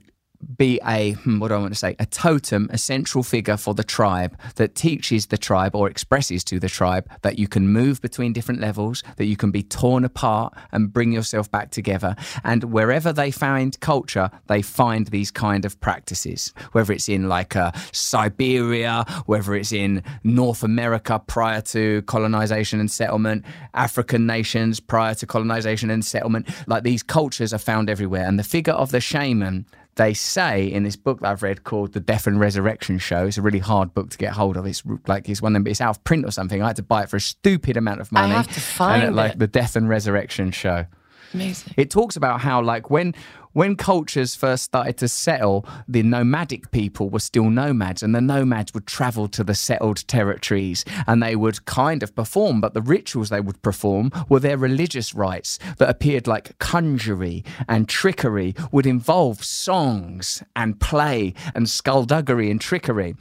[0.57, 3.75] be a hmm, what do I want to say a totem, a central figure for
[3.75, 8.01] the tribe that teaches the tribe or expresses to the tribe that you can move
[8.01, 12.17] between different levels, that you can be torn apart and bring yourself back together.
[12.45, 16.53] And wherever they find culture, they find these kind of practices.
[16.73, 22.91] Whether it's in like uh, Siberia, whether it's in North America prior to colonization and
[22.91, 28.27] settlement, African nations prior to colonization and settlement, like these cultures are found everywhere.
[28.27, 31.93] And the figure of the shaman they say in this book that I've read called
[31.93, 33.27] The Death and Resurrection Show.
[33.27, 34.67] It's a really hard book to get hold of.
[34.67, 36.63] It's like it's one of them, it's out of print or something.
[36.63, 38.33] I had to buy it for a stupid amount of money.
[38.33, 39.17] I have to find and it.
[39.17, 40.87] Like The Death and Resurrection Show.
[41.35, 41.75] Amazing.
[41.77, 43.15] It talks about how like when
[43.53, 48.73] when cultures first started to settle, the nomadic people were still nomads, and the nomads
[48.75, 53.29] would travel to the settled territories and they would kind of perform, but the rituals
[53.29, 59.45] they would perform were their religious rites that appeared like conjury and trickery, would involve
[59.45, 63.17] songs and play and skullduggery and trickery.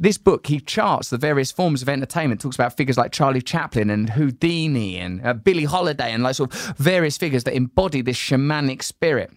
[0.00, 3.90] This book, he charts the various forms of entertainment, talks about figures like Charlie Chaplin
[3.90, 8.16] and Houdini and uh, Billie Holiday and like sort of various figures that embody this
[8.16, 9.30] shamanic spirit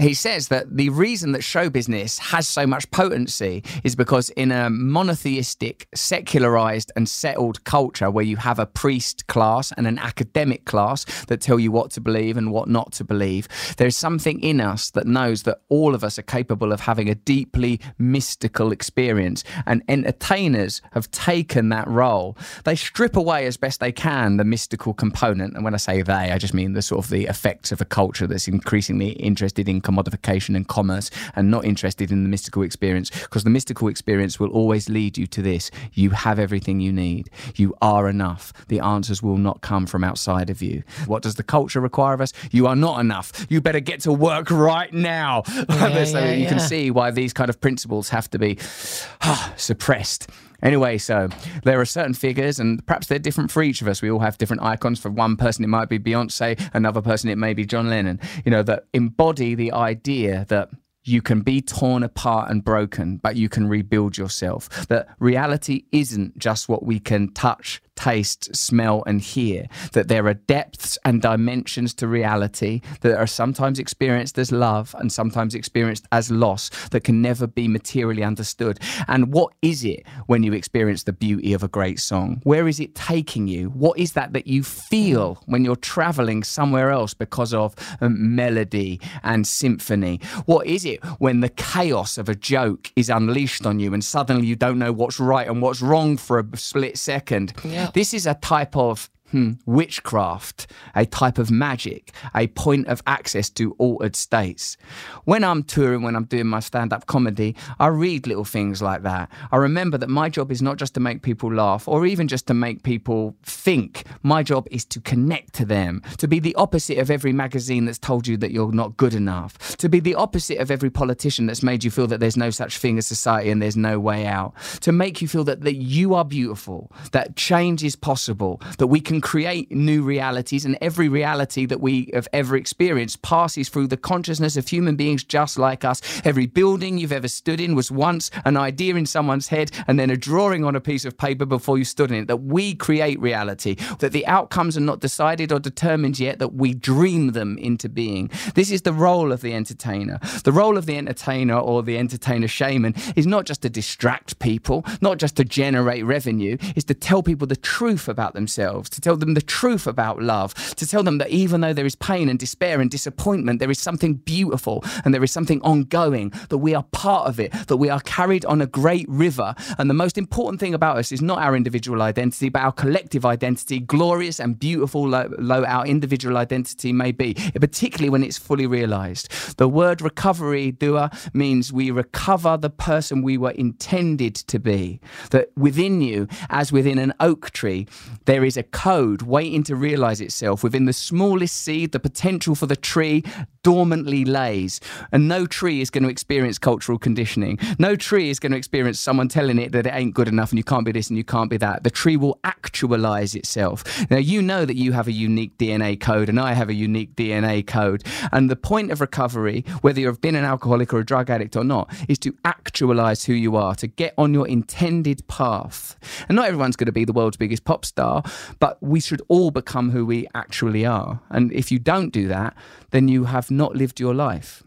[0.00, 4.52] he says that the reason that show business has so much potency is because in
[4.52, 10.64] a monotheistic, secularized, and settled culture where you have a priest class and an academic
[10.64, 14.60] class that tell you what to believe and what not to believe, there's something in
[14.60, 19.44] us that knows that all of us are capable of having a deeply mystical experience.
[19.66, 22.36] And entertainers have taken that role.
[22.64, 25.54] They strip away as best they can the mystical component.
[25.54, 27.84] And when I say they, I just mean the sort of the effects of a
[27.84, 32.62] culture that's increasingly interested interested in commodification and commerce and not interested in the mystical
[32.62, 35.70] experience because the mystical experience will always lead you to this.
[35.94, 37.30] You have everything you need.
[37.56, 38.52] You are enough.
[38.68, 40.82] The answers will not come from outside of you.
[41.06, 42.34] What does the culture require of us?
[42.50, 43.46] You are not enough.
[43.48, 45.44] You better get to work right now.
[45.88, 46.48] Yeah, so yeah, you yeah.
[46.50, 48.58] can see why these kind of principles have to be
[49.22, 50.28] ah, suppressed.
[50.62, 51.28] Anyway, so
[51.62, 54.02] there are certain figures, and perhaps they're different for each of us.
[54.02, 54.98] We all have different icons.
[54.98, 58.50] For one person, it might be Beyonce, another person, it may be John Lennon, you
[58.50, 60.70] know, that embody the idea that
[61.04, 64.68] you can be torn apart and broken, but you can rebuild yourself.
[64.88, 69.66] That reality isn't just what we can touch, taste, smell, and hear.
[69.92, 75.12] That there are depths and dimensions to reality that are sometimes experienced as love and
[75.12, 78.78] sometimes experienced as loss that can never be materially understood.
[79.08, 82.40] And what is it when you experience the beauty of a great song?
[82.44, 83.70] Where is it taking you?
[83.70, 89.00] What is that that you feel when you're traveling somewhere else because of um, melody
[89.24, 90.20] and symphony?
[90.46, 94.46] What is it when the chaos of a joke is unleashed on you and suddenly
[94.46, 97.52] you don't know what's right and what's wrong for a split second?
[97.64, 97.87] Yeah.
[97.94, 103.50] This is a type of Hmm, witchcraft, a type of magic, a point of access
[103.50, 104.78] to altered states.
[105.24, 109.02] When I'm touring, when I'm doing my stand up comedy, I read little things like
[109.02, 109.30] that.
[109.52, 112.46] I remember that my job is not just to make people laugh or even just
[112.46, 114.04] to make people think.
[114.22, 117.98] My job is to connect to them, to be the opposite of every magazine that's
[117.98, 121.62] told you that you're not good enough, to be the opposite of every politician that's
[121.62, 124.54] made you feel that there's no such thing as society and there's no way out,
[124.80, 129.00] to make you feel that, that you are beautiful, that change is possible, that we
[129.00, 133.96] can create new realities, and every reality that we have ever experienced passes through the
[133.96, 136.00] consciousness of human beings just like us.
[136.24, 140.10] Every building you've ever stood in was once an idea in someone's head and then
[140.10, 142.28] a drawing on a piece of paper before you stood in it.
[142.28, 146.74] That we create reality, that the outcomes are not decided or determined yet, that we
[146.74, 148.30] dream them into being.
[148.54, 150.18] This is the role of the entertainer.
[150.44, 154.84] The role of the entertainer or the entertainer shaman is not just to distract people,
[155.00, 159.16] not just to generate revenue, is to tell people the truth about themselves, to tell
[159.16, 162.38] them the truth about love, to tell them that even though there is pain and
[162.38, 166.82] despair and disappointment, there is something beautiful and there is something ongoing, that we are
[166.92, 169.54] part of it, that we are carried on a great river.
[169.78, 173.24] And the most important thing about us is not our individual identity, but our collective
[173.24, 179.30] identity, glorious and beautiful, though our individual identity may be, particularly when it's fully realized.
[179.56, 185.00] The word recovery, dua, means we recover the person we were intended to be.
[185.30, 187.86] That within you, as within an oak tree,
[188.26, 192.66] there is a code waiting to realize itself within the smallest seed, the potential for
[192.66, 193.22] the tree
[193.62, 194.80] dormantly lays.
[195.12, 197.58] And no tree is going to experience cultural conditioning.
[197.78, 200.58] No tree is going to experience someone telling it that it ain't good enough and
[200.58, 201.84] you can't be this and you can't be that.
[201.84, 203.84] The tree will actualize itself.
[204.10, 207.14] Now, you know that you have a unique DNA code and I have a unique
[207.14, 208.04] DNA code.
[208.32, 211.64] And the point of recovery, whether you've been an alcoholic or a drug addict or
[211.64, 215.96] not, is to actualize who you are, to get on your intended path.
[216.28, 218.22] And not everyone's going to be the world's biggest pop star,
[218.58, 221.20] but we should all become who we actually are.
[221.30, 222.54] And if you don't do that,
[222.90, 224.62] then you have not lived your life.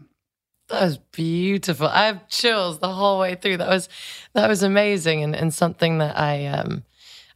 [0.68, 1.88] That was beautiful.
[1.88, 3.58] I have chills the whole way through.
[3.58, 3.88] That was
[4.32, 6.84] that was amazing and, and something that I um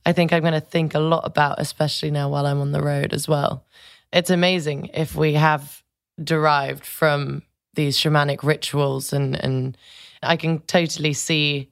[0.06, 3.12] I think I'm gonna think a lot about, especially now while I'm on the road
[3.12, 3.64] as well.
[4.12, 5.82] It's amazing if we have
[6.22, 7.42] derived from
[7.74, 9.76] these shamanic rituals and and
[10.22, 11.70] I can totally see,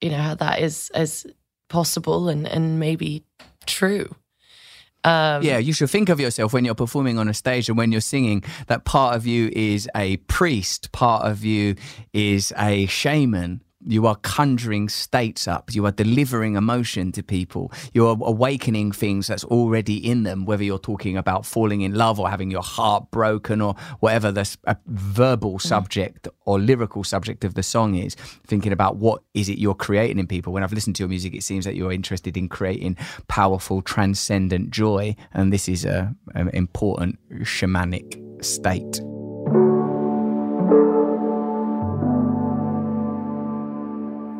[0.00, 1.26] you know, how that is as
[1.68, 3.24] possible and, and maybe
[3.66, 4.14] true.
[5.04, 7.92] Um, yeah, you should think of yourself when you're performing on a stage and when
[7.92, 11.76] you're singing that part of you is a priest, part of you
[12.14, 15.74] is a shaman, you are conjuring states up.
[15.74, 17.72] You are delivering emotion to people.
[17.92, 22.18] You are awakening things that's already in them, whether you're talking about falling in love
[22.18, 25.60] or having your heart broken or whatever the verbal mm.
[25.60, 28.14] subject or lyrical subject of the song is.
[28.46, 30.52] Thinking about what is it you're creating in people.
[30.52, 32.96] When I've listened to your music, it seems that you're interested in creating
[33.28, 35.16] powerful, transcendent joy.
[35.32, 39.00] And this is a, an important shamanic state.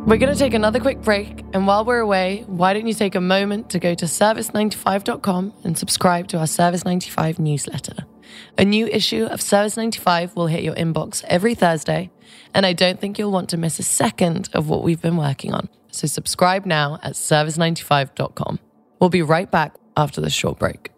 [0.07, 1.43] We're going to take another quick break.
[1.55, 5.79] And while we're away, why don't you take a moment to go to service95.com and
[5.79, 8.05] subscribe to our Service 95 newsletter?
[8.59, 12.11] A new issue of Service 95 will hit your inbox every Thursday.
[12.53, 15.55] And I don't think you'll want to miss a second of what we've been working
[15.55, 15.71] on.
[15.90, 18.59] So subscribe now at service95.com.
[19.00, 20.90] We'll be right back after this short break.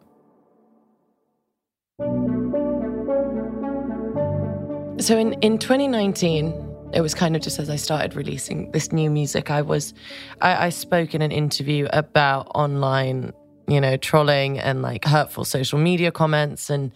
[4.98, 6.65] So in, in 2019,
[6.96, 9.92] it was kind of just as I started releasing this new music, I was,
[10.40, 13.34] I, I spoke in an interview about online,
[13.68, 16.92] you know, trolling and like hurtful social media comments and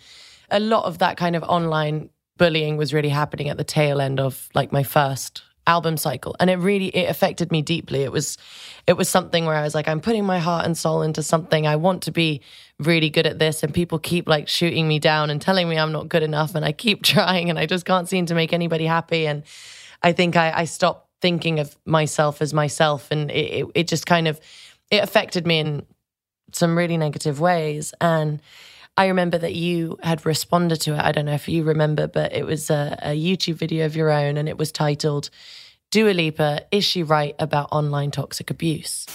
[0.51, 4.19] a lot of that kind of online bullying was really happening at the tail end
[4.19, 6.35] of like my first album cycle.
[6.41, 8.03] And it really it affected me deeply.
[8.03, 8.39] It was
[8.87, 11.67] it was something where i was like i'm putting my heart and soul into something.
[11.67, 12.41] I want to be
[12.79, 13.63] really good at this.
[13.63, 16.55] And people keep like shooting me down and telling me i'm not good enough.
[16.55, 19.27] And i keep trying and i just can't seem to make anybody happy.
[19.27, 19.43] And
[20.03, 24.07] i think i, I stopped thinking of myself as myself and it, it, it just
[24.07, 24.41] kind of
[24.91, 25.87] it affected me in
[26.53, 28.41] some really negative ways and
[28.97, 31.01] I remember that you had responded to it.
[31.01, 34.11] I don't know if you remember, but it was a, a YouTube video of your
[34.11, 35.31] own and it was titled
[35.91, 39.07] Dua Lipa, uh, Is She Right About Online Toxic Abuse?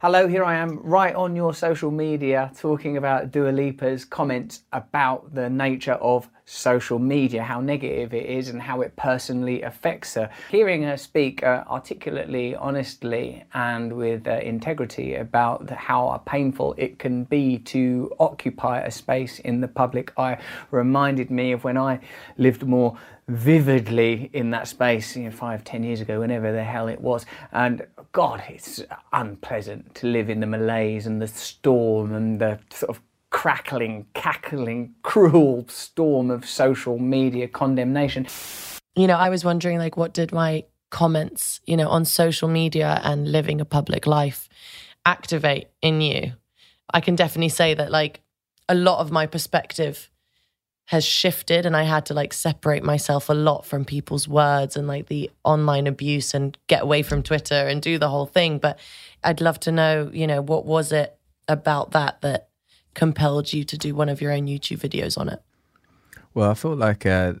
[0.00, 5.34] Hello, here I am right on your social media talking about Dua Lipa's comments about
[5.34, 10.30] the nature of social media, how negative it is, and how it personally affects her.
[10.50, 17.24] Hearing her speak uh, articulately, honestly, and with uh, integrity about how painful it can
[17.24, 20.38] be to occupy a space in the public eye
[20.70, 21.98] reminded me of when I
[22.36, 22.96] lived more
[23.28, 27.26] vividly in that space, you know, five, ten years ago, whenever the hell it was.
[27.52, 32.90] And God, it's unpleasant to live in the malaise and the storm and the sort
[32.90, 38.26] of crackling, cackling, cruel storm of social media condemnation.
[38.96, 43.00] You know, I was wondering, like, what did my comments, you know, on social media
[43.04, 44.48] and living a public life
[45.04, 46.32] activate in you?
[46.92, 48.22] I can definitely say that, like,
[48.68, 50.10] a lot of my perspective
[50.88, 54.88] has shifted and I had to like separate myself a lot from people's words and
[54.88, 58.58] like the online abuse and get away from Twitter and do the whole thing.
[58.58, 58.78] But
[59.22, 61.14] I'd love to know, you know, what was it
[61.46, 62.48] about that that
[62.94, 65.42] compelled you to do one of your own YouTube videos on it?
[66.32, 67.34] Well, I felt like uh,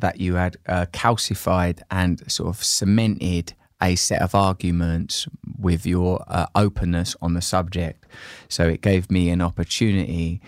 [0.00, 5.26] that you had uh, calcified and sort of cemented a set of arguments
[5.58, 8.04] with your uh, openness on the subject.
[8.50, 10.42] So it gave me an opportunity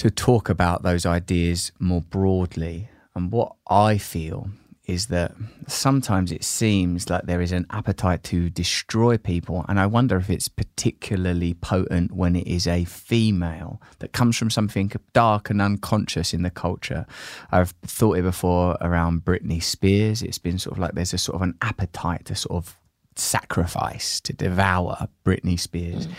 [0.00, 2.88] to talk about those ideas more broadly.
[3.14, 4.48] And what I feel
[4.86, 5.34] is that
[5.68, 9.62] sometimes it seems like there is an appetite to destroy people.
[9.68, 14.48] And I wonder if it's particularly potent when it is a female that comes from
[14.48, 17.04] something dark and unconscious in the culture.
[17.52, 20.22] I've thought it before around Britney Spears.
[20.22, 22.79] It's been sort of like there's a sort of an appetite to sort of
[23.16, 26.06] sacrifice to devour Britney Spears.
[26.06, 26.12] Mm.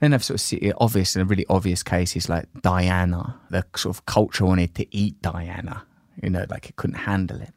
[0.00, 3.40] Then I've sort of seen obvious, and a really obvious case is like Diana.
[3.50, 5.84] The sort of culture wanted to eat Diana,
[6.22, 7.52] you know, like it couldn't handle it.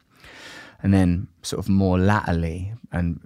[0.82, 3.20] And then sort of more latterly, and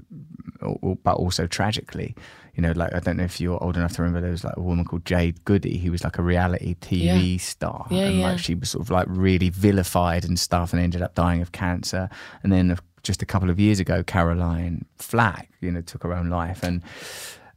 [1.02, 2.14] but also tragically,
[2.54, 4.56] you know, like I don't know if you're old enough to remember there was like
[4.56, 7.38] a woman called Jade Goody who was like a reality TV yeah.
[7.38, 8.30] star, yeah, and yeah.
[8.30, 11.52] like she was sort of like really vilified and stuff, and ended up dying of
[11.52, 12.08] cancer.
[12.42, 16.28] And then just a couple of years ago, Caroline Flack, you know, took her own
[16.28, 16.62] life.
[16.62, 16.82] And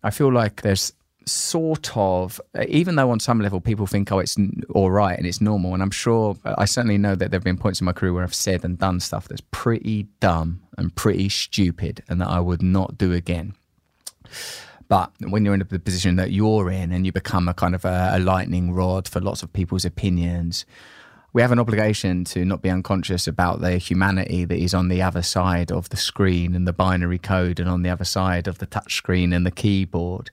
[0.04, 0.94] I feel like there's
[1.26, 4.38] sort of, even though on some level people think, oh, it's
[4.74, 5.74] all right and it's normal.
[5.74, 8.24] And I'm sure, I certainly know that there have been points in my career where
[8.24, 12.62] I've said and done stuff that's pretty dumb and pretty stupid and that I would
[12.62, 13.54] not do again.
[14.88, 17.86] But when you're in the position that you're in and you become a kind of
[17.86, 20.66] a, a lightning rod for lots of people's opinions,
[21.36, 25.02] we have an obligation to not be unconscious about the humanity that is on the
[25.02, 28.60] other side of the screen and the binary code and on the other side of
[28.60, 30.30] the touch screen and the keyboard.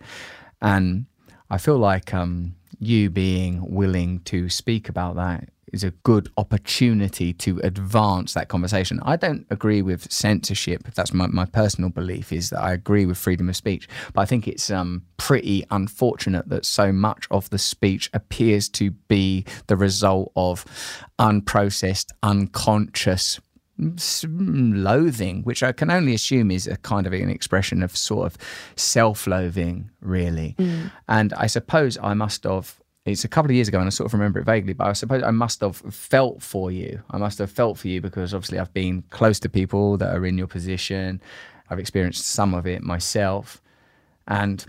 [0.60, 1.06] And
[1.50, 7.32] I feel like um, you being willing to speak about that is a good opportunity
[7.32, 9.00] to advance that conversation.
[9.02, 10.82] I don't agree with censorship.
[10.94, 14.24] That's my, my personal belief is that I agree with freedom of speech, but I
[14.26, 19.76] think it's um, pretty unfortunate that so much of the speech appears to be the
[19.76, 20.64] result of
[21.18, 23.40] unprocessed, unconscious
[24.28, 28.38] loathing, which I can only assume is a kind of an expression of sort of
[28.76, 30.54] self loathing, really.
[30.58, 30.90] Mm.
[31.08, 34.06] And I suppose I must have it's a couple of years ago and I sort
[34.06, 37.02] of remember it vaguely, but I suppose I must have felt for you.
[37.10, 40.24] I must have felt for you because obviously I've been close to people that are
[40.24, 41.20] in your position.
[41.68, 43.60] I've experienced some of it myself.
[44.28, 44.64] And,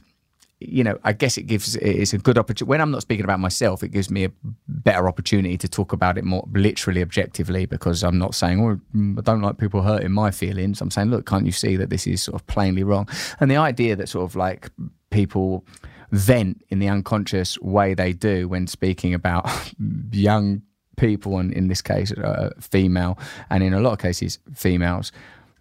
[0.60, 2.70] you know, I guess it gives, it's a good opportunity.
[2.70, 4.32] When I'm not speaking about myself, it gives me a
[4.68, 8.80] better opportunity to talk about it more literally objectively because I'm not saying, oh,
[9.20, 10.82] I don't like people hurting my feelings.
[10.82, 13.08] I'm saying, look, can't you see that this is sort of plainly wrong?
[13.40, 14.72] And the idea that sort of like
[15.12, 15.66] people,
[16.14, 19.50] vent in the unconscious way they do when speaking about
[20.12, 20.62] young
[20.96, 23.18] people, and in this case, uh, female,
[23.50, 25.12] and in a lot of cases, females,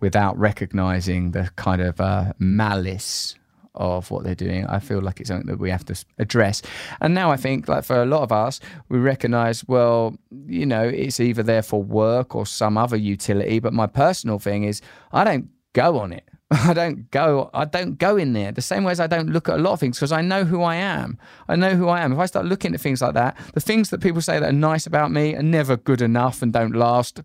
[0.01, 3.35] without recognizing the kind of uh, malice
[3.75, 4.67] of what they're doing.
[4.67, 6.61] I feel like it's something that we have to address.
[7.01, 10.15] And now I think, like for a lot of us, we recognize, well,
[10.47, 13.59] you know, it's either there for work or some other utility.
[13.61, 14.83] But my personal thing is,
[15.13, 16.29] I don't go on it.
[16.65, 17.51] I don't go.
[17.55, 19.73] I don't go in there the same way as I don't look at a lot
[19.73, 21.19] of things because I know who I am.
[21.49, 22.13] I know who I am.
[22.13, 24.53] If I start looking at things like that, the things that people say that are
[24.53, 27.23] nice about me are never good enough and don't last.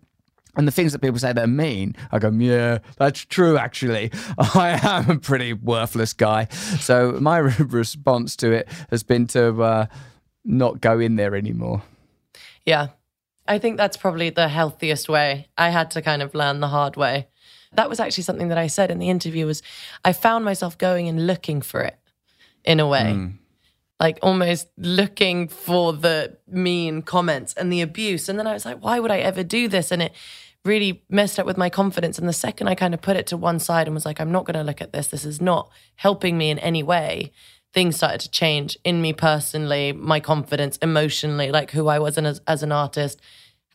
[0.56, 4.10] And the things that people say that are mean, I go, yeah, that's true, actually.
[4.38, 6.46] I am a pretty worthless guy.
[6.80, 9.86] So my response to it has been to uh,
[10.44, 11.82] not go in there anymore.
[12.64, 12.88] Yeah.
[13.46, 15.48] I think that's probably the healthiest way.
[15.56, 17.28] I had to kind of learn the hard way.
[17.78, 19.62] That was actually something that I said in the interview was
[20.04, 21.96] I found myself going and looking for it
[22.64, 23.14] in a way.
[23.16, 23.34] Mm.
[24.00, 28.28] Like almost looking for the mean comments and the abuse.
[28.28, 29.92] And then I was like, why would I ever do this?
[29.92, 30.12] And it
[30.64, 32.18] really messed up with my confidence.
[32.18, 34.32] And the second I kind of put it to one side and was like, I'm
[34.32, 37.30] not going to look at this, this is not helping me in any way,
[37.72, 42.40] things started to change in me personally, my confidence, emotionally, like who I was as,
[42.48, 43.20] as an artist,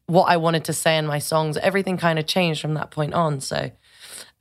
[0.08, 3.14] what I wanted to say in my songs, everything kind of changed from that point
[3.14, 3.40] on.
[3.40, 3.72] So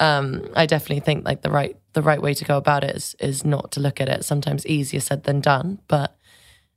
[0.00, 3.16] um, I definitely think like the right the right way to go about it is
[3.20, 4.24] is not to look at it.
[4.24, 6.16] Sometimes easier said than done, but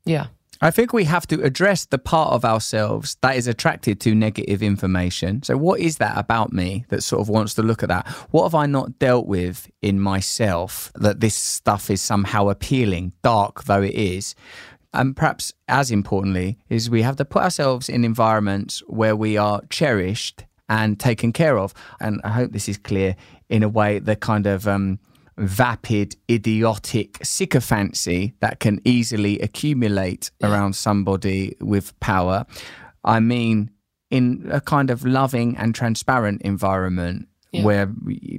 [0.05, 0.27] yeah.
[0.61, 4.63] I think we have to address the part of ourselves that is attracted to negative
[4.63, 5.43] information.
[5.43, 8.07] So, what is that about me that sort of wants to look at that?
[8.31, 13.65] What have I not dealt with in myself that this stuff is somehow appealing, dark
[13.65, 14.33] though it is?
[14.95, 19.61] And perhaps as importantly, is we have to put ourselves in environments where we are
[19.69, 21.73] cherished and taken care of.
[21.99, 23.15] And I hope this is clear
[23.49, 24.99] in a way the kind of um,
[25.37, 30.51] vapid, idiotic sycophancy that can easily accumulate yeah.
[30.51, 32.45] around somebody with power.
[33.03, 33.69] I mean,
[34.09, 37.63] in a kind of loving and transparent environment yeah.
[37.63, 37.91] where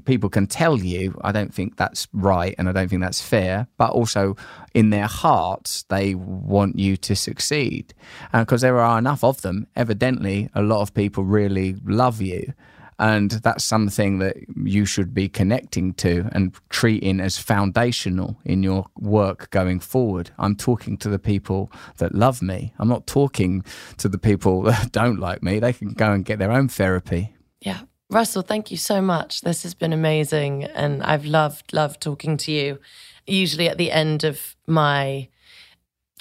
[0.05, 3.67] people can tell you, I don't think that's right and I don't think that's fair,
[3.77, 4.37] but also
[4.75, 7.95] in their hearts, they want you to succeed.
[8.33, 12.53] Because there are enough of them, evidently, a lot of people really love you.
[12.99, 18.87] And that's something that you should be connecting to and treating as foundational in your
[18.97, 20.31] work going forward.
[20.39, 22.73] I'm talking to the people that love me.
[22.79, 23.65] I'm not talking
[23.99, 25.59] to the people that don't like me.
[25.59, 27.35] They can go and get their own therapy.
[27.61, 27.81] Yeah.
[28.09, 29.41] Russell, thank you so much.
[29.41, 30.65] This has been amazing.
[30.65, 32.79] And I've loved, loved talking to you.
[33.27, 35.29] Usually at the end of my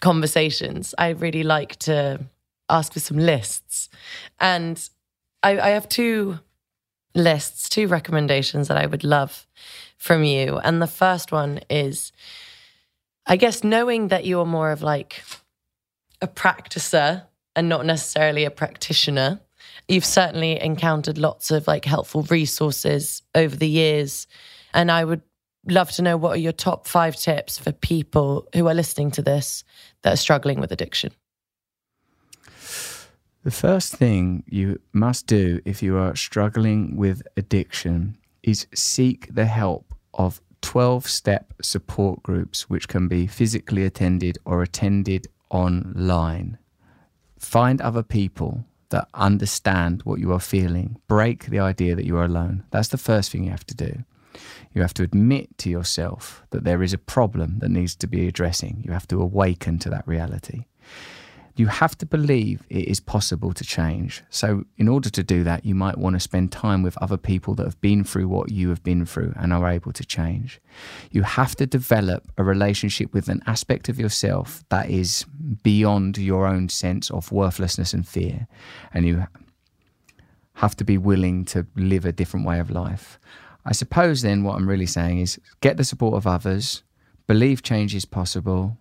[0.02, 2.26] conversations, I really like to
[2.70, 3.90] ask for some lists.
[4.40, 4.90] And
[5.44, 6.40] I, I have two
[7.14, 9.46] lists, two recommendations that I would love
[9.98, 10.58] from you.
[10.58, 12.12] And the first one is,
[13.28, 15.24] I guess, knowing that you're more of like
[16.22, 17.24] a practicer
[17.56, 19.40] and not necessarily a practitioner.
[19.88, 24.28] You've certainly encountered lots of like helpful resources over the years.
[24.73, 25.21] And I would
[25.67, 29.21] love to know what are your top five tips for people who are listening to
[29.21, 29.63] this
[30.01, 31.11] that are struggling with addiction?
[33.43, 39.45] The first thing you must do if you are struggling with addiction is seek the
[39.45, 46.57] help of 12 step support groups, which can be physically attended or attended online.
[47.38, 48.65] Find other people
[48.96, 50.96] that understand what you are feeling.
[51.10, 52.64] Break the idea that you are alone.
[52.72, 54.06] That's the first thing you have to do.
[54.74, 58.26] You have to admit to yourself that there is a problem that needs to be
[58.26, 58.84] addressing.
[58.86, 60.64] You have to awaken to that reality
[61.58, 64.24] you have to believe it is possible to change.
[64.30, 67.56] So, in order to do that, you might want to spend time with other people
[67.56, 70.60] that have been through what you have been through and are able to change.
[71.12, 75.26] You have to develop a relationship with an aspect of yourself that is
[75.64, 78.47] beyond your own sense of worthlessness and fear.
[78.93, 79.26] And you
[80.56, 83.18] have to be willing to live a different way of life.
[83.66, 86.84] I suppose then what I'm really saying is get the support of others,
[87.28, 88.78] believe change is possible,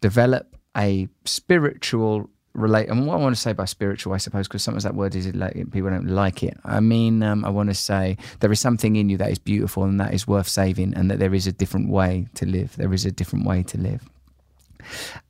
[0.00, 4.62] develop a spiritual relate and what I want to say by spiritual, I suppose, because
[4.62, 6.56] sometimes that word is like people don't like it.
[6.64, 9.84] I mean, um, I want to say there is something in you that is beautiful
[9.84, 12.76] and that is worth saving, and that there is a different way to live.
[12.76, 14.08] There is a different way to live,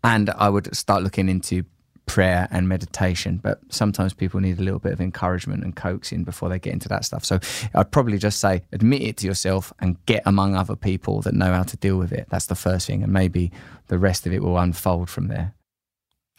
[0.05, 1.65] and I would start looking into
[2.07, 3.39] prayer and meditation.
[3.43, 6.89] But sometimes people need a little bit of encouragement and coaxing before they get into
[6.89, 7.25] that stuff.
[7.25, 7.39] So
[7.75, 11.53] I'd probably just say admit it to yourself and get among other people that know
[11.53, 12.27] how to deal with it.
[12.31, 13.03] That's the first thing.
[13.03, 13.53] And maybe
[13.89, 15.55] the rest of it will unfold from there.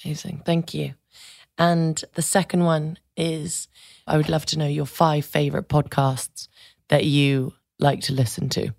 [0.04, 0.42] Amazing.
[0.46, 0.94] Thank you.
[1.58, 3.68] And the second one is
[4.06, 6.48] I would love to know your five favorite podcasts
[6.90, 8.74] that you like to listen to.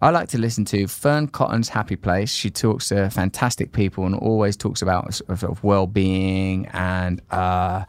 [0.00, 2.32] I like to listen to Fearne Cotton's Happy Place.
[2.32, 7.84] She talks to fantastic people and always talks about sort of well-being and uh,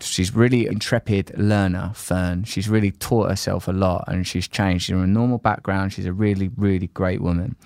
[0.00, 1.92] she's really intrepid learner.
[1.94, 2.44] Fearne.
[2.46, 4.86] She's really taught herself a lot and she's changed.
[4.86, 5.92] She's from a normal background.
[5.92, 7.56] She's a really, really great woman.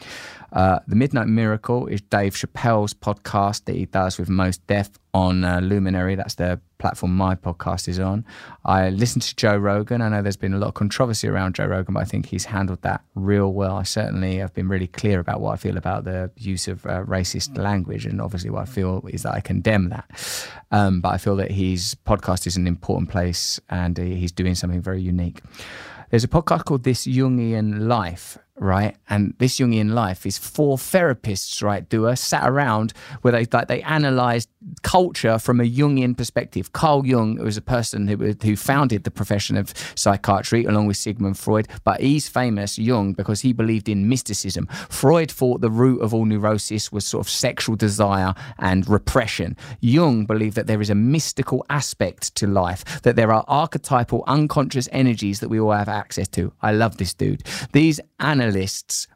[0.55, 5.43] Uh, the Midnight Miracle is Dave Chappelle's podcast that he does with Mos Def on
[5.43, 6.15] uh, Luminary.
[6.15, 8.25] That's the platform my podcast is on.
[8.65, 10.01] I listen to Joe Rogan.
[10.01, 12.45] I know there's been a lot of controversy around Joe Rogan, but I think he's
[12.45, 13.75] handled that real well.
[13.77, 17.03] I certainly have been really clear about what I feel about the use of uh,
[17.03, 20.09] racist language, and obviously what I feel is that I condemn that.
[20.71, 24.81] Um, but I feel that his podcast is an important place, and he's doing something
[24.81, 25.41] very unique.
[26.11, 28.97] There's a podcast called This Jungian Life, right?
[29.11, 32.93] And this Jungian life is four therapists, right, doer sat around
[33.23, 34.49] where they like they analysed
[34.83, 36.73] culture from a Jungian perspective.
[36.73, 41.39] Carl Jung was a person who who founded the profession of psychiatry along with Sigmund
[41.39, 44.67] Freud, but he's famous Jung because he believed in mysticism.
[44.89, 49.57] Freud thought the root of all neurosis was sort of sexual desire and repression.
[49.81, 54.89] Jung believed that there is a mystical aspect to life, that there are archetypal unconscious
[54.93, 56.53] energies that we all have access to.
[56.63, 57.43] I love this dude.
[57.73, 58.44] These analysts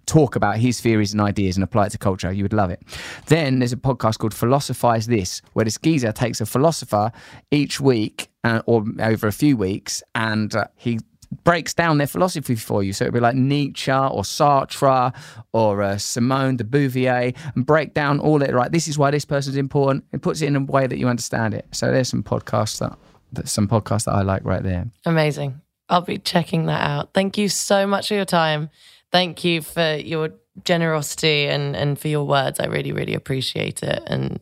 [0.07, 2.83] talk about his theories and ideas and apply it to culture, you would love it.
[3.27, 7.13] Then there's a podcast called Philosophize This, where this geezer takes a philosopher
[7.51, 10.99] each week uh, or over a few weeks and uh, he
[11.45, 12.93] breaks down their philosophy for you.
[12.93, 15.15] So it'd be like Nietzsche or Sartre
[15.53, 18.73] or uh, Simone de Beauvoir and break down all it, right?
[18.73, 20.05] This is why this person's important.
[20.13, 21.67] It puts it in a way that you understand it.
[21.73, 22.99] So there's some podcasts that,
[23.33, 24.87] that some podcasts that I like right there.
[25.05, 25.61] Amazing.
[25.89, 27.15] I'll be checking that out.
[27.15, 28.71] Thank you so much for your time
[29.13, 30.31] thank you for your
[30.65, 32.61] generosity and, and for your words.
[32.61, 34.03] I really, really appreciate it.
[34.07, 34.41] And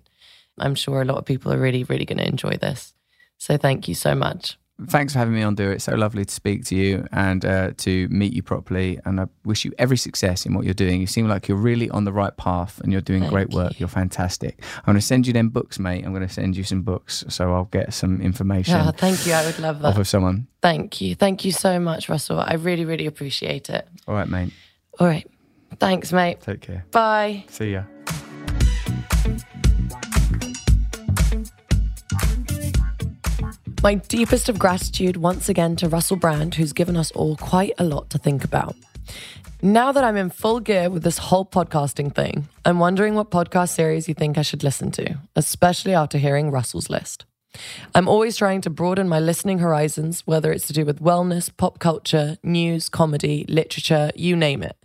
[0.59, 2.95] I'm sure a lot of people are really, really going to enjoy this.
[3.39, 4.59] So thank you so much.
[4.89, 5.81] Thanks for having me on Dua.
[5.81, 8.99] So lovely to speak to you and uh, to meet you properly.
[9.07, 11.01] And I wish you every success in what you're doing.
[11.01, 13.81] You seem like you're really on the right path and you're doing Thank great work.
[13.81, 13.87] You.
[13.87, 14.63] are fantastic.
[14.79, 16.05] I'm going to send you them books, mate.
[16.05, 17.25] I'm going to send you some books.
[17.29, 18.75] So I'll get some information.
[18.75, 19.33] Oh, thank you.
[19.33, 19.89] I would love that.
[19.89, 20.47] Off of someone.
[20.61, 21.15] Thank you.
[21.15, 22.39] Thank you so much, Russell.
[22.39, 23.89] I really, really appreciate it.
[24.07, 24.53] All right, mate.
[25.01, 25.27] All right.
[25.79, 26.43] Thanks, mate.
[26.43, 26.85] Take care.
[26.91, 27.45] Bye.
[27.49, 27.85] See ya.
[33.87, 37.85] My deepest of gratitude once again to Russell Brand, who's given us all quite a
[37.85, 38.75] lot to think about.
[39.63, 43.69] Now that I'm in full gear with this whole podcasting thing, I'm wondering what podcast
[43.69, 47.27] series you think I should listen to, especially after hearing Russell's list.
[47.95, 51.79] I'm always trying to broaden my listening horizons, whether it's to do with wellness, pop
[51.79, 54.77] culture, news, comedy, literature, you name it.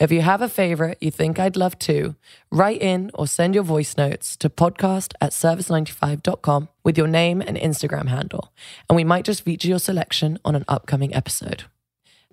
[0.00, 2.16] If you have a favorite you think I'd love to,
[2.50, 7.56] write in or send your voice notes to podcast at service95.com with your name and
[7.56, 8.52] Instagram handle,
[8.88, 11.64] and we might just feature your selection on an upcoming episode.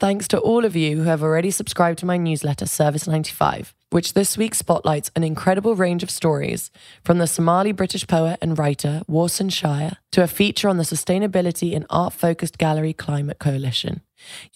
[0.01, 4.15] Thanks to all of you who have already subscribed to my newsletter, Service 95, which
[4.15, 6.71] this week spotlights an incredible range of stories
[7.03, 11.75] from the Somali British poet and writer Warsan Shire to a feature on the sustainability
[11.75, 14.01] and art focused gallery Climate Coalition.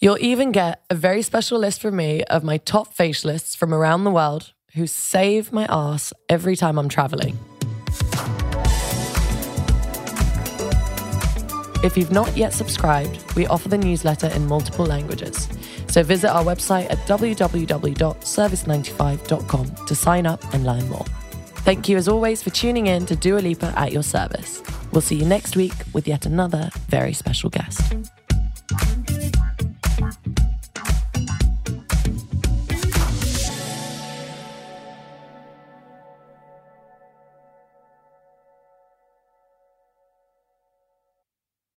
[0.00, 4.02] You'll even get a very special list from me of my top facialists from around
[4.02, 7.38] the world who save my ass every time I'm traveling.
[11.84, 15.48] If you've not yet subscribed, we offer the newsletter in multiple languages.
[15.88, 21.04] So visit our website at www.service95.com to sign up and learn more.
[21.66, 24.62] Thank you as always for tuning in to Dua Lipa at your service.
[24.92, 27.82] We'll see you next week with yet another very special guest.